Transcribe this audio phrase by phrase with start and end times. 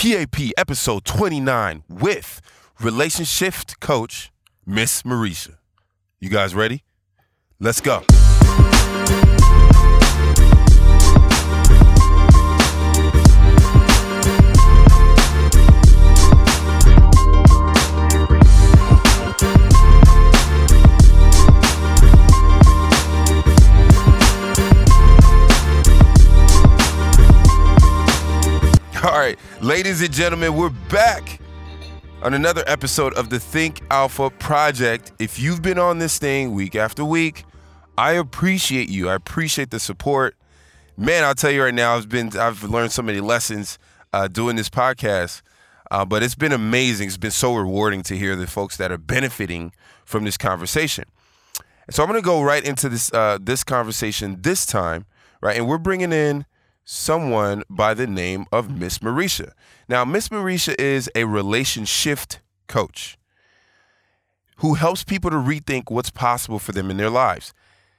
[0.00, 2.40] TAP episode 29 with
[2.80, 4.32] relationship coach
[4.64, 5.58] Miss Marisha.
[6.18, 6.84] You guys ready?
[7.58, 8.02] Let's go.
[29.20, 31.40] Right, ladies and gentlemen, we're back
[32.22, 35.12] on another episode of the Think Alpha Project.
[35.18, 37.44] If you've been on this thing week after week,
[37.98, 39.10] I appreciate you.
[39.10, 40.36] I appreciate the support.
[40.96, 43.78] Man, I'll tell you right now, I've been I've learned so many lessons
[44.14, 45.42] uh, doing this podcast,
[45.90, 47.08] uh, but it's been amazing.
[47.08, 49.74] It's been so rewarding to hear the folks that are benefiting
[50.06, 51.04] from this conversation.
[51.90, 55.04] So I'm going to go right into this uh, this conversation this time,
[55.42, 55.58] right?
[55.58, 56.46] And we're bringing in
[56.90, 59.52] someone by the name of Miss Marisha.
[59.88, 62.18] Now, Miss Marisha is a relationship
[62.66, 63.16] coach
[64.56, 67.54] who helps people to rethink what's possible for them in their lives.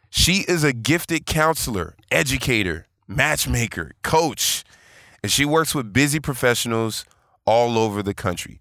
[0.09, 4.65] She is a gifted counselor, educator, matchmaker, coach,
[5.23, 7.05] and she works with busy professionals
[7.45, 8.59] all over the country.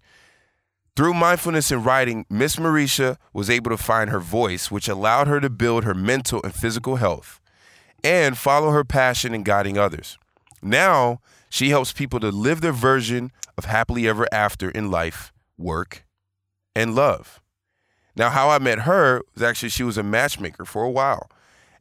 [0.95, 5.41] Through mindfulness and writing, Miss Marisha was able to find her voice, which allowed her
[5.41, 7.41] to build her mental and physical health
[8.01, 10.17] and follow her passion in guiding others.
[10.61, 16.05] Now, she helps people to live their version of happily ever after in life, work,
[16.75, 17.41] and love.
[18.15, 21.29] Now, how I met her was actually she was a matchmaker for a while.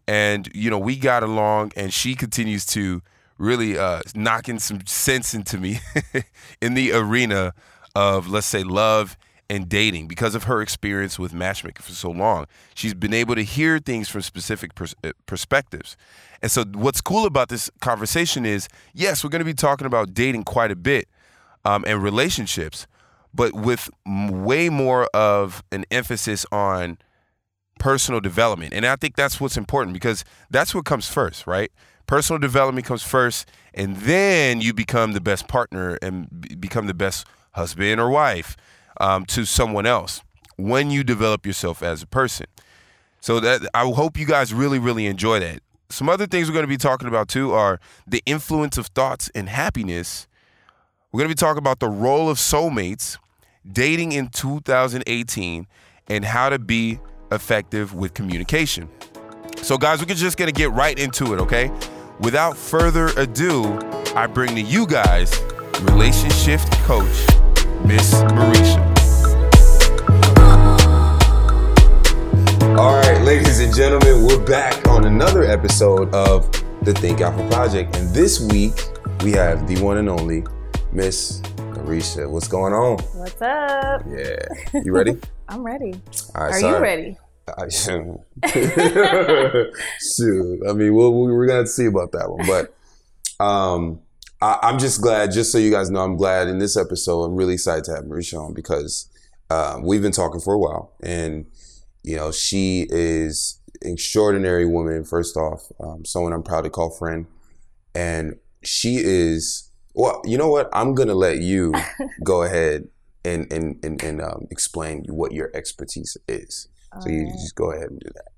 [0.07, 3.03] And, you know, we got along and she continues to
[3.39, 5.81] really uh, knocking some sense into me
[6.61, 7.55] in the arena
[7.95, 9.17] of, let's say, love
[9.51, 12.47] and dating because of her experience with matchmaking for so long.
[12.73, 15.97] She's been able to hear things from specific pers- uh, perspectives.
[16.41, 20.15] And so, what's cool about this conversation is yes, we're going to be talking about
[20.15, 21.09] dating quite a bit
[21.65, 22.87] um, and relationships,
[23.35, 26.99] but with m- way more of an emphasis on
[27.81, 28.73] personal development.
[28.73, 31.73] And I think that's what's important because that's what comes first, right?
[32.07, 36.95] Personal development comes first, and then you become the best partner and b- become the
[36.95, 38.57] best husband or wife
[39.01, 40.23] um, to someone else
[40.57, 42.47] when you develop yourself as a person.
[43.21, 45.61] So that I hope you guys really, really enjoy that.
[45.89, 49.31] Some other things we're going to be talking about too are the influence of thoughts
[49.35, 50.29] and happiness.
[51.11, 53.19] We're going to be talking about the role of soulmates,
[53.71, 55.67] dating in 2018,
[56.09, 57.01] and how to be
[57.33, 58.89] effective with communication.
[59.63, 61.71] So, guys, we're just going to get right into it, okay?
[62.21, 63.79] Without further ado,
[64.15, 65.41] I bring to you guys
[65.83, 67.27] relationship coach,
[67.85, 68.79] Miss Marisha.
[72.79, 76.51] All right, ladies and gentlemen, we're back on another episode of
[76.83, 77.97] the Think Alpha Project.
[77.97, 78.73] And this week,
[79.23, 80.45] we have the one and only
[80.93, 82.29] Miss Marisha.
[82.31, 82.99] What's going on?
[83.19, 84.03] What's up?
[84.09, 84.37] Yeah.
[84.85, 85.19] You ready?
[85.49, 85.95] I'm ready.
[86.35, 86.75] All right, Are sorry.
[86.77, 87.19] you ready?
[87.59, 88.21] I shoot.
[90.17, 90.61] shoot.
[90.69, 94.01] I mean, we'll, we're gonna have to see about that one, but um,
[94.41, 95.33] I, I'm just glad.
[95.33, 97.25] Just so you guys know, I'm glad in this episode.
[97.25, 99.09] I'm really excited to have Marisha on because
[99.51, 101.47] um, we've been talking for a while, and
[102.03, 105.05] you know, she is an extraordinary woman.
[105.05, 107.27] First off, um, someone I'm proud to call friend,
[107.95, 109.71] and she is.
[109.93, 110.71] Well, you know what?
[110.73, 111.75] I'm gonna let you
[112.25, 112.89] go ahead
[113.25, 116.69] and and and, and um, explain what your expertise is.
[117.01, 118.33] So you just go ahead and do that.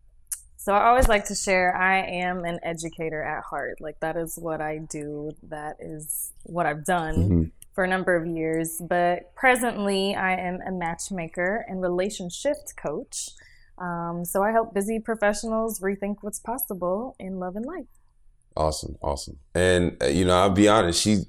[0.62, 3.80] So I always like to share I am an educator at heart.
[3.80, 5.32] Like that is what I do.
[5.48, 7.50] That is what I've done Mhm.
[7.72, 8.80] for a number of years.
[8.80, 13.30] But presently I am a matchmaker and relationship coach.
[13.76, 17.88] Um, so I help busy professionals rethink what's possible in love and life.
[18.56, 19.40] Awesome, awesome.
[19.56, 21.24] And uh, you know, I'll be honest, she,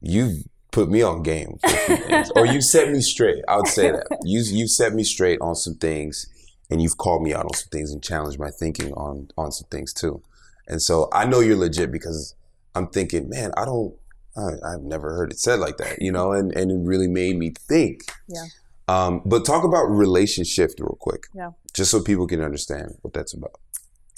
[0.00, 0.42] you've
[0.72, 3.44] put me on game, for a few or you set me straight.
[3.46, 6.26] I would say that you you set me straight on some things,
[6.70, 9.68] and you've called me out on some things and challenged my thinking on on some
[9.70, 10.22] things too.
[10.66, 12.34] And so I know you're legit because
[12.74, 13.94] I'm thinking, man, I don't,
[14.36, 17.38] I, I've never heard it said like that, you know, and and it really made
[17.38, 18.02] me think.
[18.28, 18.44] Yeah.
[18.86, 21.24] Um, but talk about RelationSHIFT real quick.
[21.34, 21.50] Yeah.
[21.74, 23.60] Just so people can understand what that's about.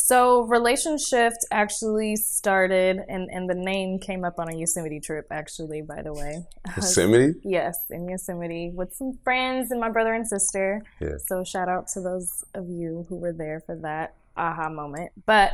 [0.02, 5.82] So RelationSHIFT actually started, and, and the name came up on a Yosemite trip, actually,
[5.82, 6.43] by the way.
[6.76, 7.38] Yosemite.
[7.44, 10.82] Yes, in Yosemite with some friends and my brother and sister.
[11.00, 11.19] Yeah.
[11.26, 15.12] So shout out to those of you who were there for that aha moment.
[15.26, 15.52] But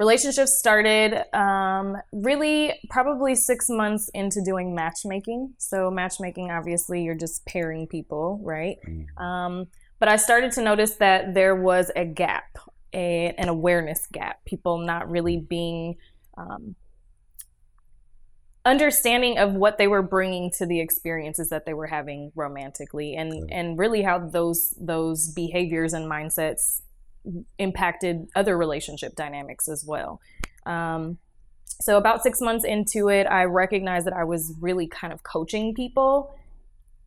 [0.00, 5.52] RelationSHIFT started um, really probably six months into doing matchmaking.
[5.58, 8.78] So matchmaking, obviously, you're just pairing people, right?
[8.88, 9.20] Mhm.
[9.22, 9.66] Um,
[9.98, 12.58] but I started to notice that there was a gap,
[12.92, 14.44] a, an awareness gap.
[14.44, 15.96] People not really being
[16.36, 16.76] um,
[18.64, 23.32] understanding of what they were bringing to the experiences that they were having romantically and
[23.32, 23.54] Okay.
[23.54, 26.82] and really how those those behaviors and mindsets
[27.58, 30.20] impacted other relationship dynamics as well
[30.66, 31.18] um,
[31.80, 35.74] so about six months into it i recognized that i was really kind of coaching
[35.74, 36.32] people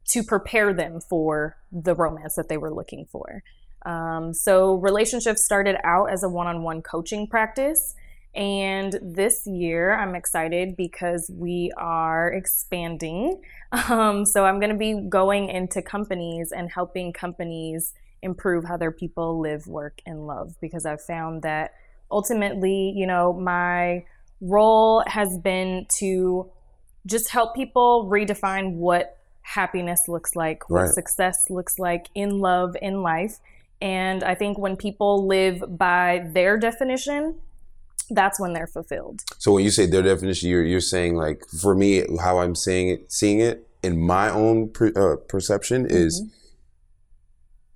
[0.07, 3.43] to prepare them for the romance that they were looking for
[3.85, 7.95] um, so RelationSHIFT started out as a one-on-one coaching practice
[8.35, 13.41] and this year, I'm excited because we are expanding.
[13.89, 18.91] Um, so I'm going to be going into companies and helping companies improve how their
[18.91, 21.73] people live, work, and love because I've found that
[22.09, 24.05] ultimately, you know, my
[24.39, 26.49] role has been to
[27.05, 30.89] just help people redefine what happiness looks like, what Right.
[30.89, 33.39] success looks like in love, in life.
[33.85, 37.35] And I think when people live by their definition,
[38.09, 39.21] that's when they're fulfilled.
[39.37, 42.89] So when you say their definition, you're you're saying like for me, how I'm saying
[42.89, 46.23] it, seeing it in my own per, uh, perception is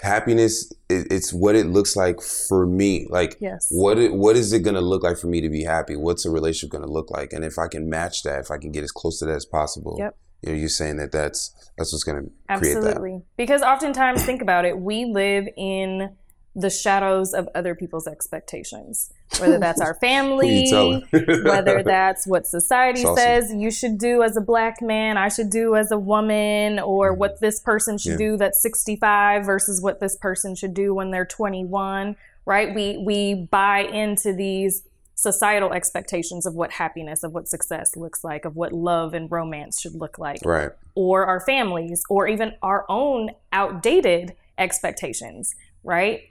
[0.01, 0.73] happiness.
[0.89, 3.05] It, it's what it looks like for me.
[3.07, 3.67] Like Yes.
[3.69, 5.95] what it, what is it gonna look like for me to be happy?
[5.95, 7.33] What's a relationship gonna look like?
[7.33, 9.45] And if I can match that, if I can get as close to that as
[9.45, 10.17] possible, Yep.
[10.41, 12.21] You you're saying that that's that's what's gonna
[12.57, 12.79] create that.
[12.95, 13.21] Absolutely.
[13.37, 16.15] Because oftentimes, think about it, we live in
[16.55, 21.03] the shadows of other people's expectations, whether that's our family,
[21.43, 23.21] whether that's what society Saucy.
[23.21, 27.13] says you should do as a black man, I should do as a woman, or
[27.13, 28.21] what this person should Mm-hmm.
[28.21, 28.29] Yeah.
[28.31, 32.15] do that's 65 versus what this person should do when they're 21,
[32.45, 32.73] right?
[32.75, 34.83] We we buy into these
[35.19, 39.79] societal expectations of what happiness, of what success looks like, of what love and romance
[39.81, 40.39] should look like.
[40.45, 40.71] Right.
[40.95, 46.21] or our families or even our own outdated expectations right?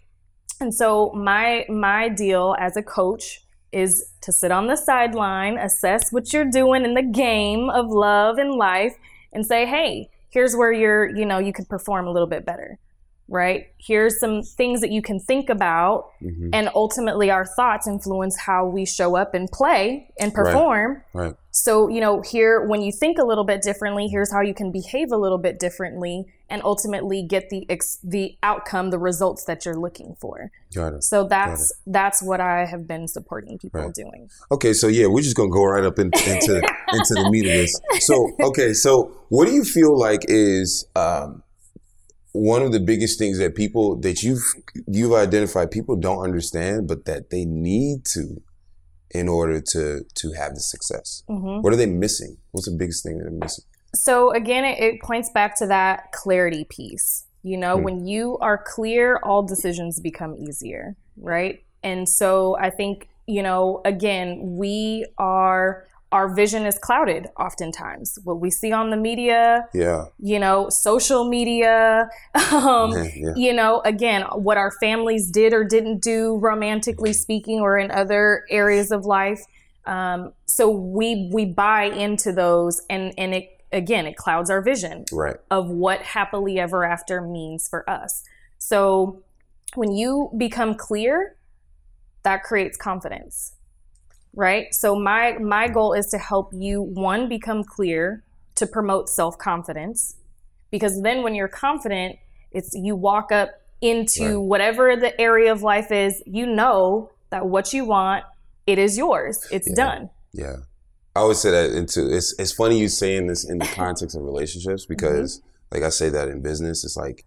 [0.60, 6.10] And so my my deal as a coach is to sit on the sideline assess
[6.10, 8.94] what you're doing in the game of love and life
[9.30, 12.78] and say hey here's where you're you know you could perform a little bit better
[13.28, 18.36] right here's some things that you can think about hmm and ultimately our thoughts influence
[18.38, 21.34] how we show up and play and perform Right.
[21.50, 24.70] so, you know, here, when you think a little bit differently, here's how you can
[24.72, 29.64] behave a little bit differently and ultimately get the ex- the outcome, the results that
[29.66, 30.50] you're looking for.
[30.74, 31.04] Got it.
[31.04, 33.94] So that's that's what I have been supporting people Right.
[33.94, 34.30] doing.
[34.50, 36.54] Okay, so yeah, we're just gonna go right up in, into
[36.92, 37.78] into the meat of this.
[38.00, 41.42] So, okay, so what do you feel like is um,
[42.32, 44.44] one of the biggest things that people that you've
[44.86, 48.42] you've identified people don't understand, but that they need to
[49.10, 51.22] in order to to have the success?
[51.28, 52.36] hmm What are they missing?
[52.52, 53.64] What's the biggest thing that they're missing?
[53.94, 57.24] So again, it, it points back to that clarity piece.
[57.42, 57.84] You know, Hmm.
[57.84, 61.60] when you are clear, all decisions become easier, right?
[61.82, 68.18] And so I think, you know, again, we are, our vision is clouded oftentimes.
[68.24, 72.08] What we see on the media, Yeah, you know, social media,
[72.52, 77.76] um, yeah, you know, again, what our families did or didn't do, romantically speaking, or
[77.76, 79.44] in other areas of life.
[79.84, 85.04] Um, so we we buy into those, and and it again, it clouds our vision
[85.12, 88.24] right, of what happily ever after means for us.
[88.58, 89.22] So
[89.74, 91.36] when you become clear,
[92.22, 93.52] that creates confidence.
[94.34, 94.72] Right?
[94.72, 98.22] So my my goal is to help you one become clear
[98.56, 100.16] to promote self-confidence
[100.70, 102.16] because then when you're confident,
[102.52, 104.44] it's you walk up into Right.
[104.44, 108.24] whatever the area of life is, you know that what you want,
[108.66, 109.46] it is yours.
[109.50, 109.74] It's Yeah.
[109.74, 110.10] done.
[110.32, 110.56] yeah.
[111.16, 114.22] I always say that into it's it's funny you saying this in the context of
[114.22, 114.94] relationships mm-hmm.
[114.94, 115.40] because
[115.72, 117.24] like I say that in business, it's like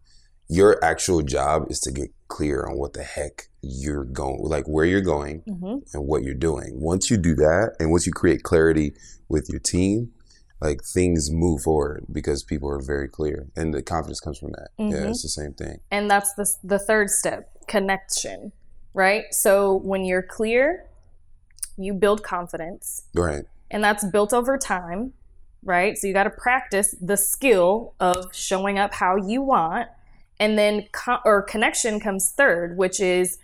[0.47, 4.85] your actual job is to get clear on what the heck you're going like where
[4.85, 6.79] you're going hmm and what you're doing.
[6.79, 8.93] Once you do that and once you create clarity
[9.27, 10.11] with your team,
[10.61, 14.69] like things move forward because people are very clear and the confidence comes from that.
[14.77, 15.09] Yeah, Mhm.
[15.09, 15.79] it's the same thing.
[15.91, 18.51] And that's the, the third step connection,
[18.93, 19.25] right?
[19.31, 20.85] So when you're clear,
[21.77, 23.43] you build confidence, Right.
[23.69, 25.13] and that's built over time,
[25.63, 25.97] right?
[25.97, 29.89] So you got to practice the skill of showing up how you want.
[30.41, 33.37] And then, co- or connection comes third, which is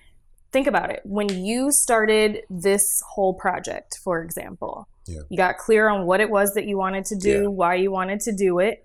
[0.51, 1.01] think about it.
[1.05, 5.19] When you started this whole project, for example, Yeah.
[5.29, 7.47] you got clear on what it was that you wanted to do, Yeah.
[7.47, 8.83] why you wanted to do it.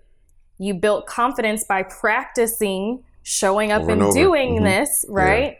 [0.59, 4.63] You built confidence by practicing showing up Over and, and doing Mhm.
[4.63, 5.57] this, right?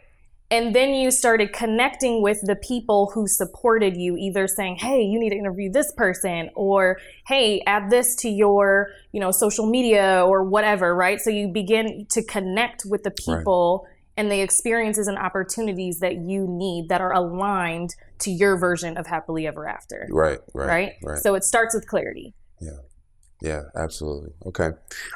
[0.50, 5.18] And then you started connecting with the people who supported you, either saying, "Hey, you
[5.18, 10.24] need to interview this person," or "Hey, add this to your, you know, social media
[10.26, 11.20] or whatever." Right?
[11.20, 13.38] So you begin to connect with the Right.
[13.38, 13.86] people
[14.16, 19.06] and the experiences and opportunities that you need that are aligned to your version of
[19.08, 20.06] happily ever after.
[20.10, 20.92] Right, right, Right?
[21.02, 21.18] right.
[21.18, 22.32] So it starts with clarity.
[22.60, 22.78] Yeah,
[23.76, 24.30] absolutely.
[24.46, 24.70] Okay.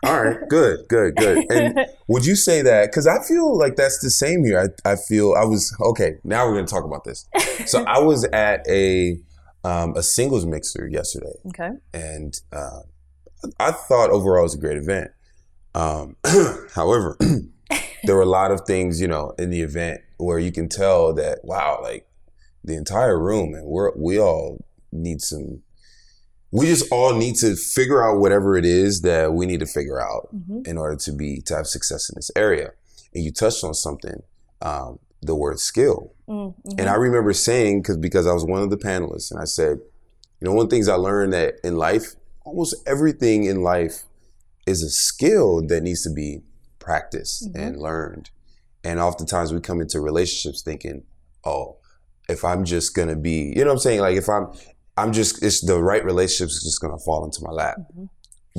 [0.04, 0.36] All right.
[0.48, 1.50] Good, good, good.
[1.50, 2.90] And would you say that?
[2.90, 4.70] Because I feel like that's the same here.
[4.84, 7.26] I, I feel I was, okay, now we're going to talk about this.
[7.66, 9.18] So I was at a,
[9.64, 11.70] um, a singles mixer yesterday, okay.
[11.92, 12.80] and uh,
[13.58, 15.10] I thought overall it was a great event.
[15.74, 16.16] Um,
[16.74, 17.16] however,
[18.04, 21.12] there were a lot of things, you know, in the event where you can tell
[21.14, 22.06] that, wow, like
[22.64, 25.62] the entire room, and we're, we all need some
[26.50, 30.00] we just all need to figure out whatever it is that we need to figure
[30.00, 32.72] out hmm in order to be to have success in this area.
[33.14, 34.22] And you touched on something,
[34.60, 36.12] um, the word skill.
[36.28, 36.78] Mm-hmm.
[36.78, 39.78] And I remember saying because because I was one of the panelists, and I said,
[40.40, 42.14] you know, one of the things I learned that in life,
[42.44, 44.04] almost everything in life
[44.66, 46.42] is a skill that needs to be
[46.78, 47.60] practiced Mhm.
[47.60, 48.30] and learned.
[48.84, 51.02] And oftentimes we come into relationships thinking,
[51.44, 51.76] oh,
[52.28, 54.00] if I'm just gonna be, you know what I'm saying?
[54.00, 54.48] Like if I'm
[55.02, 57.76] I'm just it's the right relationship's is just gonna fall into my lap.
[57.96, 58.08] Mhm.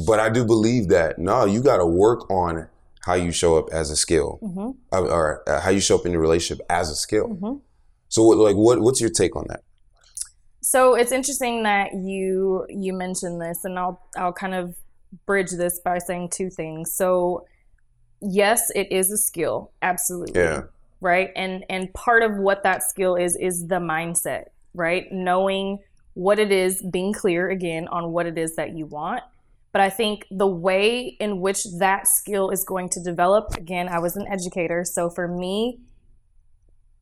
[0.08, 2.68] But I do believe that no, you gotta work on
[3.02, 4.38] how you show up as a skill.
[4.42, 7.28] hmm uh, Or uh, how you show up in your relationship as a skill.
[7.28, 7.56] hmm
[8.10, 9.62] So, what, like, what what's your take on that?
[10.62, 14.76] So it's interesting that you you mentioned this, and I'll I'll kind of
[15.26, 16.94] bridge this by saying two things.
[16.94, 17.46] So
[18.22, 20.64] yes, it is a skill, absolutely, Yeah.
[21.02, 21.32] right?
[21.36, 25.06] And and part of what that skill is is the mindset, right?
[25.12, 25.80] Knowing
[26.14, 29.24] what it is, being clear again on what it is that you want.
[29.72, 34.00] But I think the way in which that skill is going to develop, again, I
[34.00, 35.80] was an educator, so for me,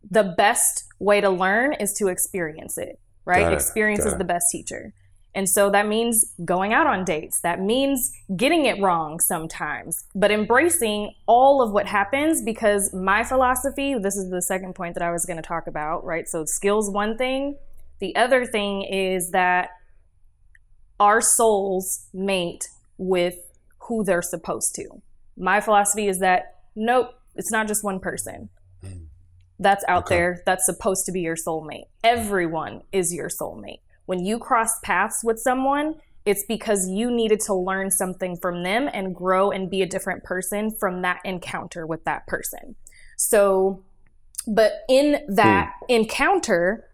[0.09, 3.51] the best way to learn is to experience it, right?
[3.51, 4.19] It, Experience got is it.
[4.19, 4.93] the best teacher.
[5.35, 7.41] And so that means going out on dates.
[7.41, 13.93] That means getting it wrong sometimes, but embracing all of what happens because my philosophy,
[13.93, 16.27] this is the second point that I was going to talk about, right?
[16.27, 17.55] So skills one thing,
[17.99, 19.69] the other thing is that
[20.99, 23.37] our souls mate with
[23.79, 25.01] who they're supposed to.
[25.37, 28.49] My philosophy is that nope, it's not just one person
[28.83, 29.05] mm.
[29.59, 30.15] that's out Okay.
[30.15, 31.85] there that's supposed to be your soulmate.
[32.03, 33.79] Everyone is your soulmate.
[34.05, 38.89] When you cross paths with someone, it's because you needed to learn something from them
[38.93, 42.75] and grow and be a different person from that encounter with that person.
[43.15, 43.83] So,
[44.45, 45.93] but in that hmm.
[45.93, 46.86] encounter,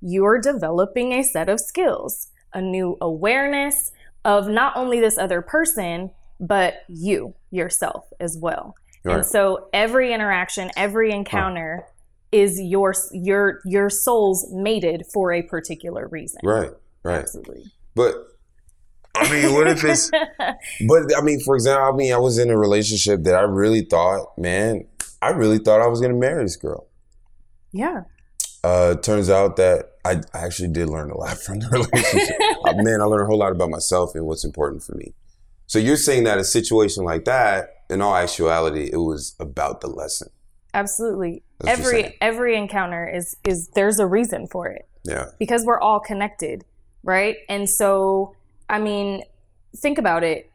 [0.00, 3.92] you're developing a set of skills, a new awareness
[4.24, 8.74] of not only this other person, but you yourself as well.
[9.04, 9.16] Right.
[9.16, 11.84] And so every interaction, every encounter
[12.32, 16.40] is your your your soul's mated for a particular reason.
[16.44, 16.70] Right,
[17.02, 17.20] right.
[17.20, 17.64] Absolutely.
[17.94, 18.14] But
[19.16, 20.10] I mean, what if it's?
[20.88, 23.82] But I mean, for example, I mean, I was in a relationship that I really
[23.82, 24.86] thought, man,
[25.20, 26.86] I really thought I was gonna marry this girl.
[27.72, 28.02] yeah.
[28.62, 32.36] Uh, turns out that I, actually did learn a lot from the relationship.
[32.64, 35.14] Uh, man, I learned a whole lot about myself and what's important for me.
[35.66, 39.86] So you're saying that a situation like that, in all actuality, it was about the
[39.86, 40.28] lesson.
[40.74, 41.42] Absolutely.
[41.58, 44.86] That's every every encounter is is there's a reason for it.
[45.04, 45.26] Yeah.
[45.38, 46.64] because we're all connected,
[47.02, 47.36] right?
[47.48, 48.34] And so,
[48.68, 49.22] I mean,
[49.76, 50.50] think about it.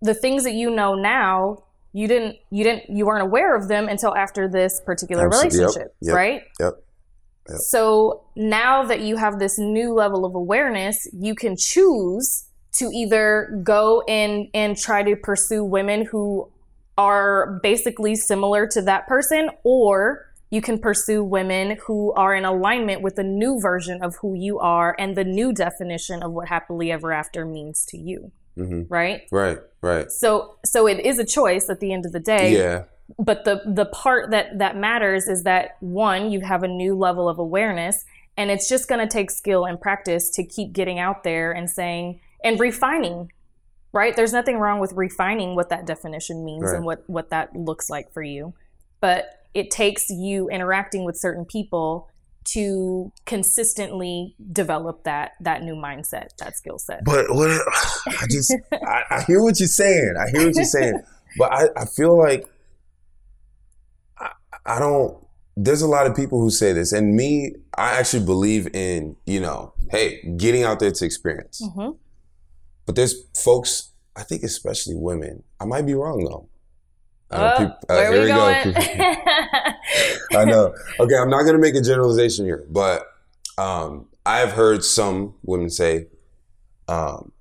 [0.00, 3.88] The things that you know now, you didn't you didn't you weren't aware of them
[3.88, 5.58] until after this particular Absolutely.
[5.58, 6.14] Relationship, Yep.
[6.14, 6.42] right?
[6.60, 6.72] Yep.
[7.48, 7.58] Yep.
[7.58, 12.44] So, now that you have this new level of awareness, you can choose
[12.74, 16.48] to either go and and try to pursue women who
[16.96, 23.00] are basically similar to that person or you can pursue women who are in alignment
[23.00, 26.92] with the new version of who you are and the new definition of what happily
[26.92, 29.58] ever after means to you hmm right Right.
[29.80, 30.10] Right.
[30.10, 32.84] so so it is a choice at the end of the day Yeah.
[33.18, 37.28] but the the part that that matters is that one you have a new level
[37.28, 38.04] of awareness
[38.36, 41.68] and it's just going to take skill and practice to keep getting out there and
[41.70, 43.30] saying and refining
[43.92, 46.76] right there's nothing wrong with refining what that definition means Right.
[46.76, 48.54] and what what that looks like for you
[49.00, 52.08] but it takes you interacting with certain people
[52.44, 59.02] to consistently develop that that new mindset that skill set But what I just I,
[59.10, 60.14] I hear what you're saying.
[60.18, 61.00] I hear what you're saying.
[61.38, 62.46] But I, I feel like
[64.18, 64.30] I,
[64.66, 65.22] I don't
[65.56, 66.92] there's a lot of people who say this.
[66.92, 71.62] And me, I actually believe in, you know, hey, getting out there to experience.
[71.74, 71.90] hmm
[72.86, 75.42] But there's folks, I think especially women.
[75.60, 76.48] I might be wrong though.
[77.32, 78.80] I know oh, uh, where here we we going go.
[80.38, 80.74] I know.
[81.00, 83.06] Okay, I'm not gonna make a generalization here, but
[83.58, 86.08] um, I've heard some women say,
[86.88, 87.32] um,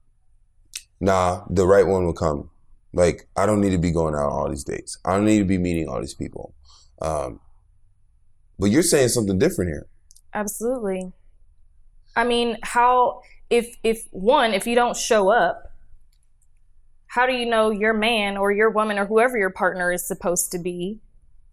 [1.00, 2.50] "Nah, the right one will come
[2.94, 4.98] Like I don't need to be going out on all these dates.
[5.06, 6.54] I don't need to be meeting all these people.
[7.02, 7.40] Um,
[8.60, 9.88] but you're saying something different here.
[10.34, 11.12] Absolutely.
[12.16, 15.71] I mean, how if if one if you don't show up,
[17.12, 20.50] how do you know your man or your woman or whoever your partner is supposed
[20.54, 21.02] to be?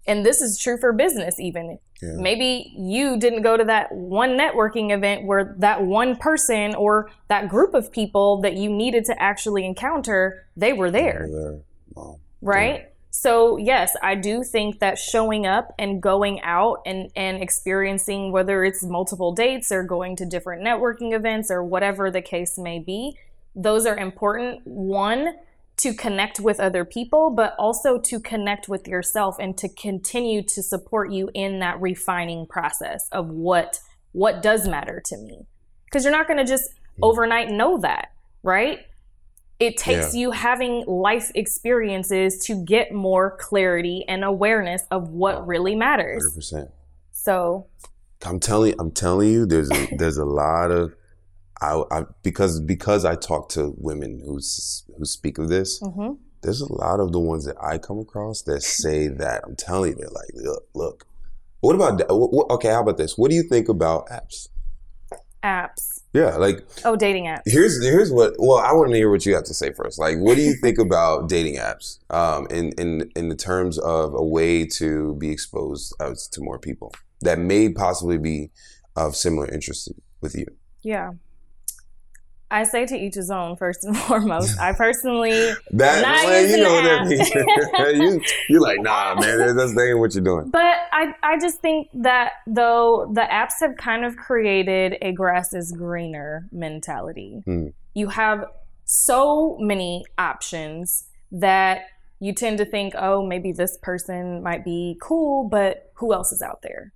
[0.07, 1.81] And this is true for business even.
[2.01, 2.13] Yeah.
[2.15, 7.49] Maybe you didn't go to that one networking event where that one person or that
[7.49, 11.59] group of people that you needed to actually encounter, they were there There.
[11.97, 12.21] Wow.
[12.41, 12.93] right?
[13.11, 18.63] So yes, I do think that showing up and going out and and experiencing whether
[18.63, 23.19] it's multiple dates or going to different networking events or whatever the case may be,
[23.57, 24.61] those are important.
[24.65, 25.35] One
[25.79, 30.63] to connect with other people, but also to connect with yourself and to continue to
[30.63, 33.81] support you in that refining process of what
[34.13, 35.47] what does matter to me.
[35.85, 36.71] Because you're not going to just
[37.03, 38.09] overnight know that,
[38.43, 38.81] right?
[39.61, 45.75] It takes you having life experiences to get more clarity and awareness of what really
[45.75, 46.33] matters.
[46.35, 46.71] percent.
[47.11, 47.67] So,
[48.25, 50.95] I'm telling I'm telling you, there's a, there's a lot of
[51.61, 54.35] I, I because because I talk to women who
[54.97, 55.81] who speak of this.
[55.83, 56.19] mhm.
[56.43, 59.43] There's a lot of the ones that I come across that say that.
[59.45, 61.07] I'm telling you, they're like, look, look.
[61.61, 61.99] What about?
[62.09, 62.69] What, what- okay?
[62.69, 63.19] How about this?
[63.19, 64.49] What do you think about apps?
[65.43, 66.03] apps.
[66.15, 67.43] Yeah, like Oh, dating apps.
[67.47, 68.35] here's here's what.
[68.39, 69.99] Well, I want to hear what you have to say first.
[69.99, 71.99] Like, what do you think about dating apps?
[72.11, 76.59] Um, in in in the terms of a way to be exposed uh, to more
[76.59, 78.51] people that may possibly be
[78.97, 80.47] of similar interest with you.
[80.83, 81.13] Yeah.
[82.51, 84.59] I say to each his own, first and foremost.
[84.59, 88.25] I personally, That Not well, you know what that means.
[88.27, 89.57] you, you're like, nah, man.
[89.57, 90.51] That's that ain't what you're doing.
[90.51, 95.53] but I, I just think that though the apps have kind of created a grass
[95.53, 97.43] is greener mentality.
[97.45, 97.69] Hmm.
[97.95, 98.47] You have
[98.85, 101.83] so many options that
[102.21, 106.43] you tend to think, oh, maybe this person might be cool, but who else is
[106.43, 106.93] out there?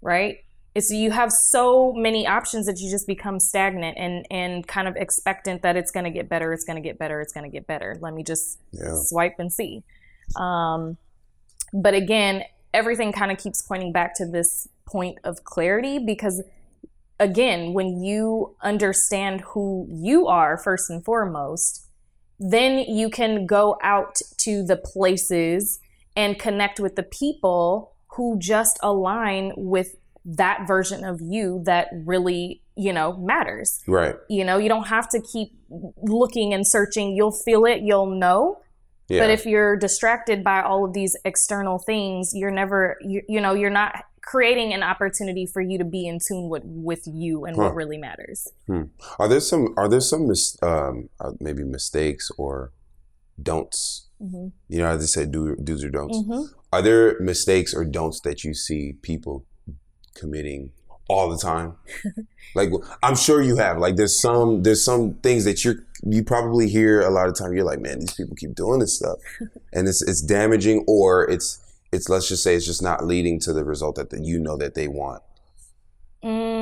[0.00, 0.38] Right?
[0.74, 4.96] It's you have so many options that you just become stagnant and and kind of
[4.96, 7.50] expectant that it's going to get better, it's going to get better, it's going to
[7.50, 7.98] get better.
[8.00, 8.94] Let me just Yeah.
[8.94, 9.82] swipe and see.
[10.36, 10.96] Um,
[11.74, 16.42] but again, everything kind of keeps pointing back to this point of clarity because,
[17.20, 21.86] again, when you understand who you are first and foremost,
[22.38, 25.80] then you can go out to the places
[26.16, 32.62] and connect with the people who just align with that version of you that really,
[32.76, 33.80] you know, matters.
[33.86, 34.14] Right.
[34.28, 35.52] You know, you don't have to keep
[36.02, 37.16] looking and searching.
[37.16, 38.58] You'll feel it, you'll know.
[39.08, 39.20] Yeah.
[39.20, 43.52] But if you're distracted by all of these external things, you're never, you, you know,
[43.54, 47.56] you're not creating an opportunity for you to be in tune with with you and
[47.56, 47.62] Huh.
[47.64, 48.46] what really matters.
[49.18, 52.70] are there some are there some mis- um, uh, maybe mistakes or
[53.42, 54.06] don'ts?
[54.20, 56.18] hmm You know, as I said, do do's or don'ts.
[56.24, 59.44] hmm Are there mistakes or don'ts that you see people
[60.14, 60.72] committing
[61.08, 61.76] all the time?
[62.54, 62.70] like
[63.02, 63.78] I'm sure you have.
[63.78, 67.52] Like there's some there's some things that you're you probably hear a lot of time.
[67.54, 69.18] You're like, man, these people keep doing this stuff,
[69.72, 71.60] and it's it's damaging, or it's
[71.92, 74.56] it's let's just say it's just not leading to the result that, that you know
[74.56, 75.22] that they want.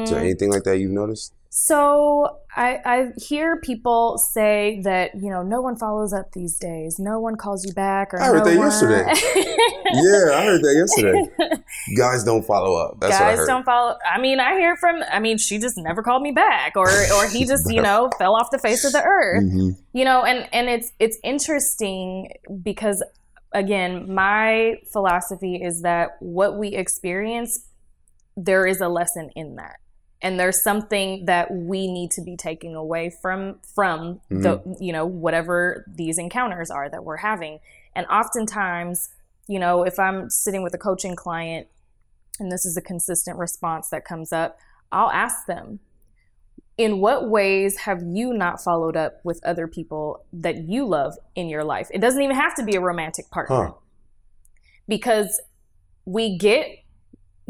[0.05, 1.33] Is there Mm, anything like that you've noticed?
[1.49, 6.99] so I, I hear people say that you know no one follows up these days,
[6.99, 9.05] no one calls you back, or I heard no that one- yesterday.
[9.93, 11.63] Yeah, I heard that yesterday.
[11.97, 13.01] Guys don't follow up.
[13.01, 15.77] That's what I guys don't follow i mean i hear from i mean she just
[15.77, 18.93] never called me back or or he just you know fell off the face of
[18.93, 19.77] the earth Mhm.
[19.93, 22.33] you know and and it's it's interesting
[22.63, 23.03] because
[23.53, 27.67] again my philosophy is that what we experience
[28.37, 29.77] there is a lesson in that
[30.23, 34.43] and there's something that we need to be taking away from from mm-hmm.
[34.43, 37.61] the you know whatever these encounters are that we're having.
[37.95, 39.11] And oftentimes
[39.51, 41.67] you know if i'm sitting with a coaching client
[42.39, 44.59] and this is a consistent response that comes up
[44.93, 45.81] i'll ask them
[46.79, 51.51] in what ways have you not followed up with other people that you love in
[51.51, 51.91] your life?
[51.93, 53.67] It doesn't even have to be a romantic partner.
[53.67, 53.73] Huh.
[54.89, 55.43] because
[56.07, 56.69] we get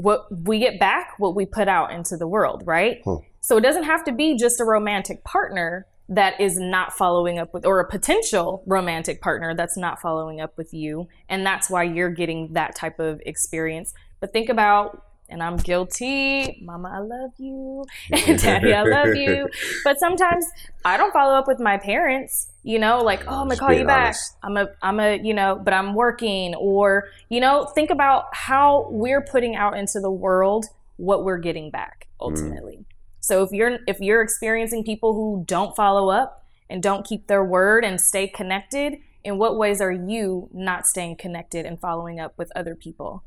[0.01, 3.19] what we get back what we put out into the world right Huh.
[3.41, 7.55] so it doesn't have to be just a romantic partner that is not following up
[7.55, 11.83] with or a potential romantic partner that's not following up with you and that's why
[11.83, 16.61] you're getting that type of experience but think about and I'm guilty.
[16.63, 17.85] Mama, I love you.
[18.13, 19.49] And daddy, I love you.
[19.85, 20.47] But sometimes
[20.85, 23.87] I don't follow up with my parents, you know, like, oh, I'm gonna call you
[23.87, 24.07] back.
[24.07, 24.37] honest.
[24.43, 28.89] I'm a, I'm a, you know, but I'm working, or you know, think about how
[28.91, 30.67] we're putting out into the world
[30.97, 32.31] what we're getting back mm-hmm.
[32.31, 32.85] ultimately.
[33.21, 37.45] So if you're if you're experiencing people who don't follow up and don't keep their
[37.45, 42.37] word and stay connected, in what ways are you not staying connected and following up
[42.39, 43.23] with other people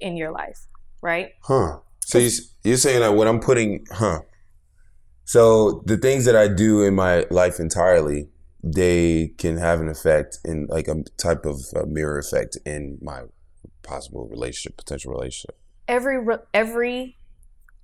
[0.00, 0.66] in your life
[1.04, 1.78] right Huh.
[2.00, 2.30] So you,
[2.64, 4.20] you're saying that what I'm putting, huh?
[5.24, 8.28] So the things that I do in my life entirely,
[8.62, 13.22] they can have an effect in like a type of uh mirror effect in my
[13.82, 15.56] possible relationship, potential relationship.
[15.88, 17.16] every re- every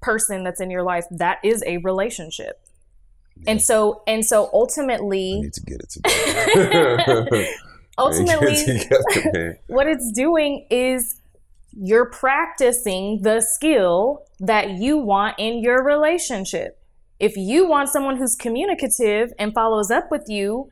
[0.03, 2.59] person that's in your life that is a relationship
[3.47, 7.47] and so and so I ultimately need to get it together.
[7.99, 11.20] ultimately Get it together, what it's doing is
[11.73, 16.79] you're practicing the skill that you want in your relationship.
[17.19, 20.71] If you want someone who's communicative and follows up with you,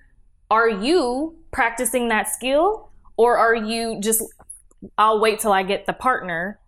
[0.51, 4.23] are you practicing that skill or are you just,
[4.97, 6.59] I'll wait till I get the partner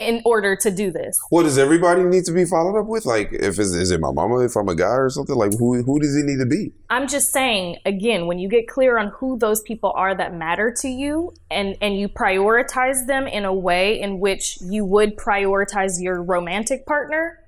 [0.00, 1.20] in order to do this?
[1.28, 3.04] What does everybody need to be followed up with?
[3.04, 4.38] Like, if it's, is it my mama?
[4.40, 6.72] If I'm a guy or something, like who who does he need to be?
[6.88, 10.74] I'm just saying again, when you get clear on who those people are that matter
[10.80, 16.02] to you and and you prioritize them in a way in which you would prioritize
[16.02, 17.38] your romantic partner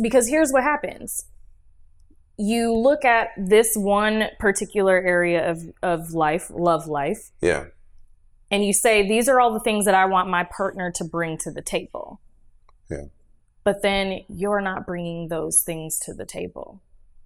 [0.00, 1.26] because here's what happens.
[2.36, 7.66] You look at this one particular area of of life, love life, Yeah,
[8.50, 11.38] and you say these are all the things that I want my partner to bring
[11.38, 12.20] to the table.
[12.90, 13.04] Yeah.
[13.64, 16.80] But then you're not bringing those things to the table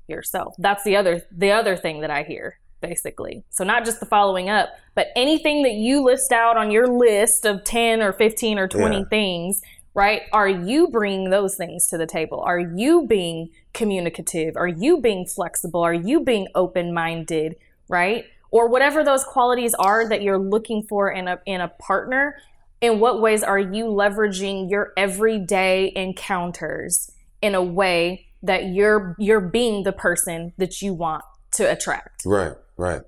[0.08, 0.54] yourself.
[0.58, 3.44] That's the other the other thing that I hear basically.
[3.50, 7.46] So not just the following up, but anything that you list out on your list
[7.46, 9.04] of 10 or 15 or 20 Yeah.
[9.08, 9.62] things,
[9.94, 10.22] right?
[10.32, 12.40] Are you bringing those things to the table?
[12.40, 14.56] Are you being communicative?
[14.56, 15.80] Are you being flexible?
[15.80, 17.54] Are you being open-minded,
[17.88, 18.24] right?
[18.52, 22.36] Or whatever those qualities are that you're looking for in a in a partner,
[22.80, 27.10] in what ways are you leveraging your everyday encounters
[27.40, 32.52] in a way that you're you're being the person that you want to attract right,
[32.76, 33.02] right.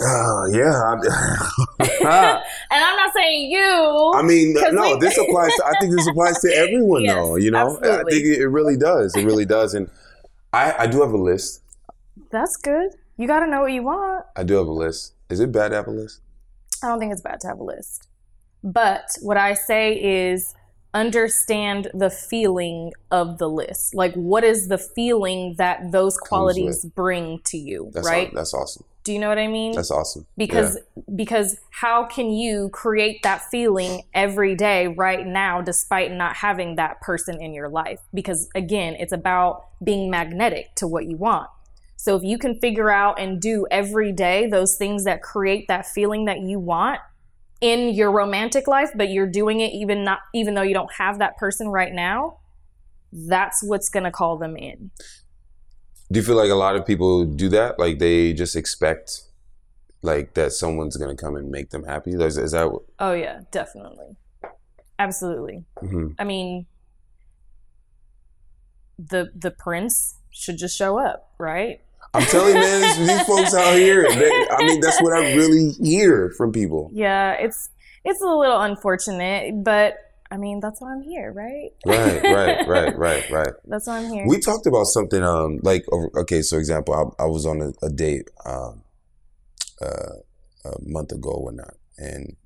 [0.00, 5.50] Uh, yeah, and i'm not saying you I mean, no, we- this applies.
[5.56, 7.36] To, I think this applies to everyone, Yes, though.
[7.36, 9.14] You know, I think it, it really does.
[9.16, 9.74] It really does.
[9.74, 9.90] And
[10.52, 11.60] I, I do have a list.
[12.30, 12.90] that's good
[13.22, 14.26] you got to know what you want.
[14.34, 15.14] I do have a list.
[15.30, 16.20] Is it bad to have a list?
[16.82, 18.08] i don't think it's bad to have a list.
[18.64, 20.54] But what i say is
[20.92, 23.94] understand the feeling of the list.
[23.94, 28.28] Like what is the feeling that those qualities bring to you That's right?
[28.28, 28.84] aw- that's awesome.
[29.04, 29.72] do you know what i mean?
[29.72, 30.26] That's awesome.
[30.36, 30.78] because
[31.14, 37.00] because how can you create that feeling every day right now despite not having that
[37.00, 38.00] person in your life?
[38.12, 41.48] Because again it's about being magnetic to what you want
[42.02, 45.86] so if you can figure out and do every day those things that create that
[45.86, 46.98] feeling that you want
[47.60, 51.20] in your romantic life but you're doing it even not even though you don't have
[51.20, 52.38] that person right now
[53.28, 54.90] that's what's going to call them in
[56.10, 57.78] Do you feel like a lot of people do that?
[57.78, 59.22] Like they just expect,
[60.02, 62.10] like that someone's gonna come and make them happy.
[62.12, 62.70] Is, is that?
[62.72, 64.16] What, oh yeah definitely
[64.98, 66.14] absolutely mhm.
[66.18, 66.66] I mean,
[68.98, 71.80] the the prince should just show up, right?
[72.14, 74.06] I'm telling you, man, these, these folks out here.
[74.08, 76.90] They, I mean, that's what I really hear from people.
[76.92, 77.70] Yeah, it's
[78.04, 79.96] it's a little unfortunate, but
[80.30, 81.70] I mean that's why I'm here, right?
[81.86, 83.52] Right, right, right, right, right.
[83.64, 84.26] That's why I'm here.
[84.26, 85.84] We talked about something um like
[86.16, 88.82] okay, so example, I, I was on a, a date um
[89.80, 90.16] uh,
[90.64, 92.36] a month ago or whatnot, and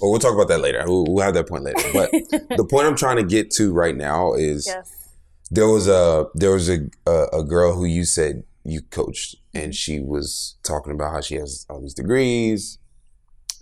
[0.00, 0.82] well, we'll talk about that later.
[0.86, 1.82] We'll, we'll have that point later.
[1.92, 2.10] But
[2.56, 5.14] the point I'm trying to get to right now is yes.
[5.50, 9.74] there was a there was a, a a girl who you said you coached, and
[9.74, 12.78] she was talking about how she has all these degrees.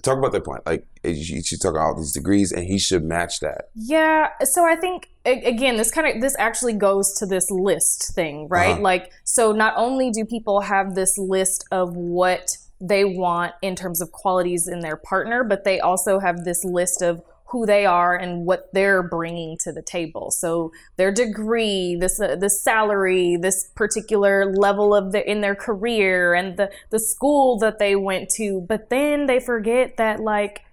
[0.02, 0.64] Talk about that point.
[0.64, 3.70] Like she, about all these degrees, and he should match that.
[3.74, 8.48] Yeah, so I think again this kind of this actually goes to this list thing,
[8.48, 8.72] right?
[8.72, 8.80] Uh-huh.
[8.80, 14.00] Like so not only do people have this list of what they want in terms
[14.00, 18.14] of qualities in their partner, but they also have this list of who they are
[18.14, 20.30] and what they're bringing to the table.
[20.30, 26.34] So their degree, this uh, this salary, this particular level of the in their career
[26.34, 30.64] and the the school that they went to, but then they forget that like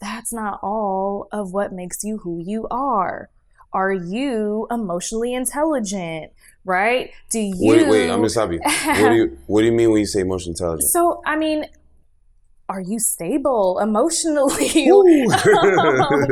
[0.00, 3.30] that's not all of what makes you who you are.
[3.72, 6.32] Are you emotionally intelligent?
[6.64, 7.12] Right?
[7.30, 8.60] Do you Wait, wait, I'm gonna stop you.
[8.84, 10.92] What do you What do you mean when you say emotional intelligence?
[10.92, 11.64] So, I mean,
[12.68, 14.88] are you stable emotionally?
[15.58, 16.26] Um,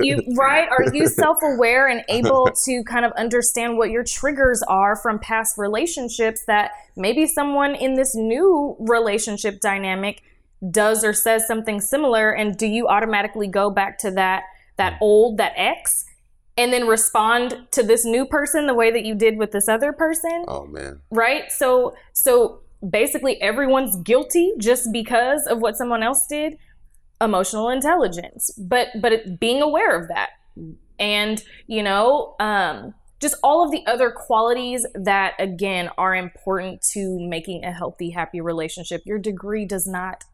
[0.00, 0.68] you right?
[0.68, 5.58] Are you self-aware and able to kind of understand what your triggers are from past
[5.58, 10.22] relationships that maybe someone in this new relationship dynamic
[10.70, 12.30] does or says something similar?
[12.30, 14.44] And do you automatically go back to that
[14.76, 16.04] that old that ex
[16.56, 19.92] and then respond to this new person the way that you did with this other
[19.92, 20.44] person?
[20.48, 21.50] Oh man, right?
[21.50, 26.56] So so basically everyone's guilty just because of what someone else did?
[27.20, 28.50] Emotional intelligence.
[28.58, 30.30] But but it, being aware of that.
[30.98, 37.20] And you know um just all of the other qualities that again are important to
[37.20, 39.02] making a healthy happy relationship.
[39.06, 40.24] Your degree does not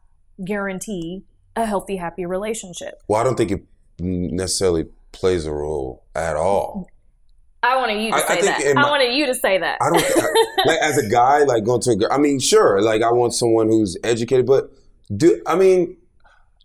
[0.43, 1.23] guarantee
[1.55, 3.01] a healthy happy relationship.
[3.07, 3.63] Well, I don't think it
[3.99, 6.89] necessarily plays a role at all.
[7.63, 9.57] I wanted you to I- I say think that in i wanted you to say
[9.57, 12.09] that I don't like as a guy like going to a girl.
[12.11, 14.71] I mean, sure, like I want someone who's educated, but
[15.15, 15.97] do I mean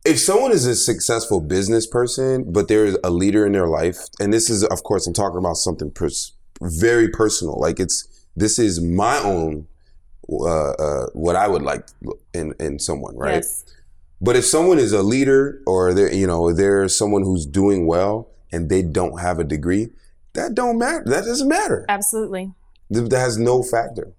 [0.05, 4.33] if someone is a successful business person, but they're a leader in their life, and
[4.33, 7.59] this is of course I'm talking about something pers- very personal.
[7.59, 9.67] Like it's this is my own
[10.31, 11.87] uh, uh, what I would like
[12.35, 13.37] in in someone, right?
[13.37, 13.65] yes
[14.21, 18.29] But if someone is a leader or they're, you know, they're someone who's doing well
[18.53, 19.91] and they don't have a degree,
[20.35, 21.05] that don't matter.
[21.07, 21.85] That doesn't matter.
[21.89, 22.53] absolutely
[22.91, 24.13] That has no factor.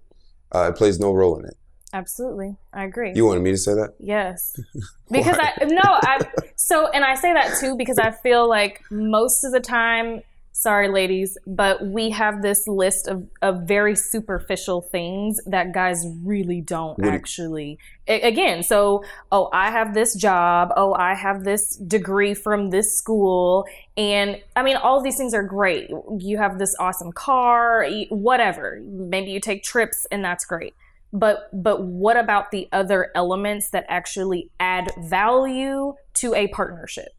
[0.54, 1.56] Uh, it plays no role in it.
[1.92, 3.94] absolutely i agree You wanted me to say that?
[3.98, 4.58] Yes.
[5.10, 6.18] Because I no, I
[6.56, 10.22] so and I say that too because I feel like most of the time,
[10.58, 16.62] sorry ladies, but we have this list of, of very superficial things that guys really
[16.62, 22.32] don't What actually again, so oh, I have this job, oh, I have this degree
[22.32, 23.66] from this school
[23.98, 25.90] and I mean all these things are great.
[26.18, 28.80] You have this awesome car, whatever.
[28.82, 30.74] Maybe you take trips and that's great.
[31.12, 37.12] But but what about the other elements that actually add value to a partnership?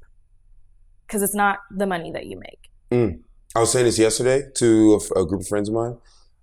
[1.06, 3.19] Because it's not the money that you make mm.
[3.58, 5.98] I was saying this yesterday to a group of friends of mine.